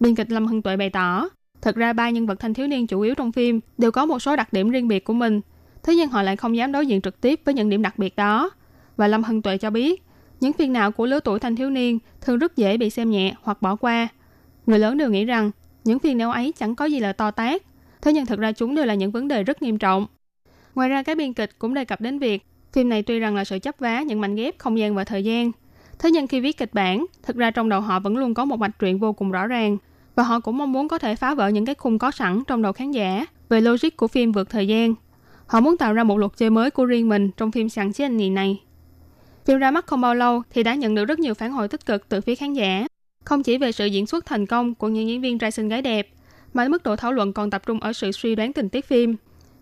[0.00, 1.28] Biên kịch Lâm Hưng Tuệ bày tỏ,
[1.60, 4.18] thật ra ba nhân vật thanh thiếu niên chủ yếu trong phim đều có một
[4.18, 5.40] số đặc điểm riêng biệt của mình,
[5.82, 8.16] thế nhưng họ lại không dám đối diện trực tiếp với những điểm đặc biệt
[8.16, 8.50] đó.
[8.96, 10.02] Và Lâm Hân Tuệ cho biết,
[10.40, 13.34] những phiền não của lứa tuổi thanh thiếu niên thường rất dễ bị xem nhẹ
[13.42, 14.08] hoặc bỏ qua.
[14.66, 15.50] Người lớn đều nghĩ rằng
[15.84, 17.62] những phiền não ấy chẳng có gì là to tát,
[18.02, 20.06] thế nhưng thực ra chúng đều là những vấn đề rất nghiêm trọng.
[20.74, 23.44] Ngoài ra, các biên kịch cũng đề cập đến việc phim này tuy rằng là
[23.44, 25.52] sự chấp vá những mảnh ghép không gian và thời gian,
[25.98, 28.58] thế nhưng khi viết kịch bản, thực ra trong đầu họ vẫn luôn có một
[28.58, 29.76] mạch truyện vô cùng rõ ràng
[30.14, 32.62] và họ cũng mong muốn có thể phá vỡ những cái khung có sẵn trong
[32.62, 34.94] đầu khán giả về logic của phim vượt thời gian.
[35.46, 38.04] Họ muốn tạo ra một luật chơi mới của riêng mình trong phim Sàng Chế
[38.04, 38.60] Anh này.
[39.44, 41.86] Phim ra mắt không bao lâu thì đã nhận được rất nhiều phản hồi tích
[41.86, 42.86] cực từ phía khán giả.
[43.24, 45.82] Không chỉ về sự diễn xuất thành công của những diễn viên trai xinh gái
[45.82, 46.08] đẹp,
[46.54, 49.16] mà mức độ thảo luận còn tập trung ở sự suy đoán tình tiết phim.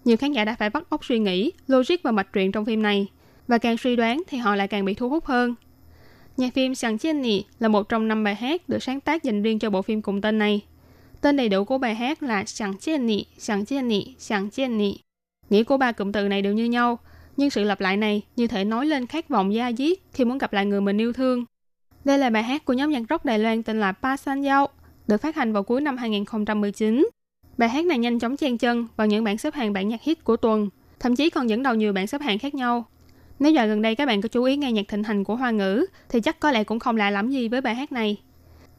[0.05, 2.83] Nhiều khán giả đã phải bắt óc suy nghĩ, logic và mạch truyện trong phim
[2.83, 3.07] này.
[3.49, 5.55] Và càng suy đoán thì họ lại càng bị thu hút hơn.
[6.37, 9.43] Nhạc phim Sàng Chiên Nị là một trong năm bài hát được sáng tác dành
[9.43, 10.61] riêng cho bộ phim cùng tên này.
[11.21, 14.79] Tên đầy đủ của bài hát là Sàng Chiên Nị, Sàng Chiên Nị, Sàng Chiên
[14.79, 14.99] Nị.
[15.51, 16.99] Nghĩa của ba cụm từ này đều như nhau,
[17.37, 20.39] nhưng sự lặp lại này như thể nói lên khát vọng da diết khi muốn
[20.39, 21.45] gặp lại người mình yêu thương.
[22.05, 24.69] Đây là bài hát của nhóm nhạc rock Đài Loan tên là Pa San Yao,
[25.09, 27.09] được phát hành vào cuối năm 2019.
[27.59, 30.25] Bài hát này nhanh chóng chen chân vào những bảng xếp hạng bản nhạc hit
[30.25, 30.69] của tuần,
[31.01, 32.85] thậm chí còn dẫn đầu nhiều bảng xếp hạng khác nhau.
[33.39, 35.51] Nếu giờ gần đây các bạn có chú ý nghe nhạc thịnh hành của Hoa
[35.51, 38.17] ngữ, thì chắc có lẽ cũng không lạ lắm gì với bài hát này.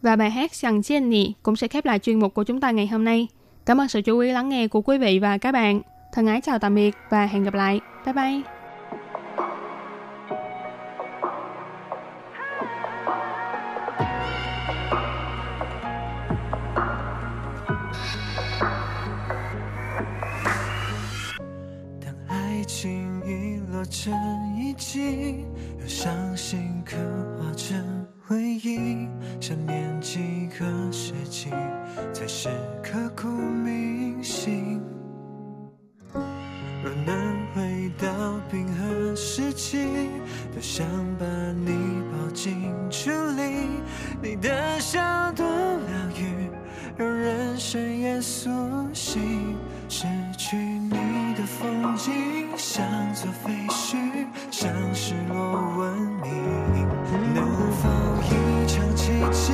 [0.02, 2.72] Và bài hát Sằng Chiên Ni cũng sẽ khép lại chuyên mục của chúng ta
[2.72, 3.28] ngày hôm nay.
[3.66, 5.82] Cảm ơn sự chú ý lắng nghe của quý vị và các bạn.
[6.14, 7.80] Thân ái chào tạm biệt và hẹn gặp lại.
[8.06, 8.61] Bye bye!
[23.82, 24.14] 遗落成
[24.56, 25.44] 遗迹，
[25.80, 26.96] 由伤心刻
[27.40, 29.10] 画成回忆，
[29.40, 31.50] 想念几个世纪
[32.14, 32.50] 才是
[32.84, 34.80] 刻骨铭心。
[36.14, 39.80] 若能回到冰河时期，
[40.54, 40.86] 多想
[41.18, 41.72] 把你
[42.12, 43.68] 抱进处理，
[44.22, 46.52] 你的笑多疗愈，
[46.98, 48.48] 让人生也苏
[48.94, 49.58] 醒。
[49.90, 50.08] 失
[50.38, 50.56] 去
[51.02, 53.98] 你的风景，像座废墟，
[54.50, 55.36] 像失落
[55.78, 56.32] 文明。
[57.34, 57.90] 能否
[58.24, 58.28] 一
[58.68, 59.54] 场奇迹，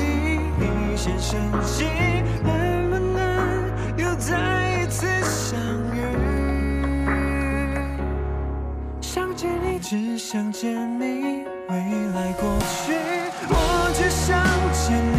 [0.59, 1.85] 一线生机，
[2.43, 3.17] 能不能
[3.97, 5.59] 又再一次相
[5.95, 5.97] 遇？
[9.01, 11.75] 想见你，只想见你，未
[12.13, 12.93] 来过去，
[13.49, 13.53] 我
[13.95, 14.27] 只想
[14.73, 15.16] 见你。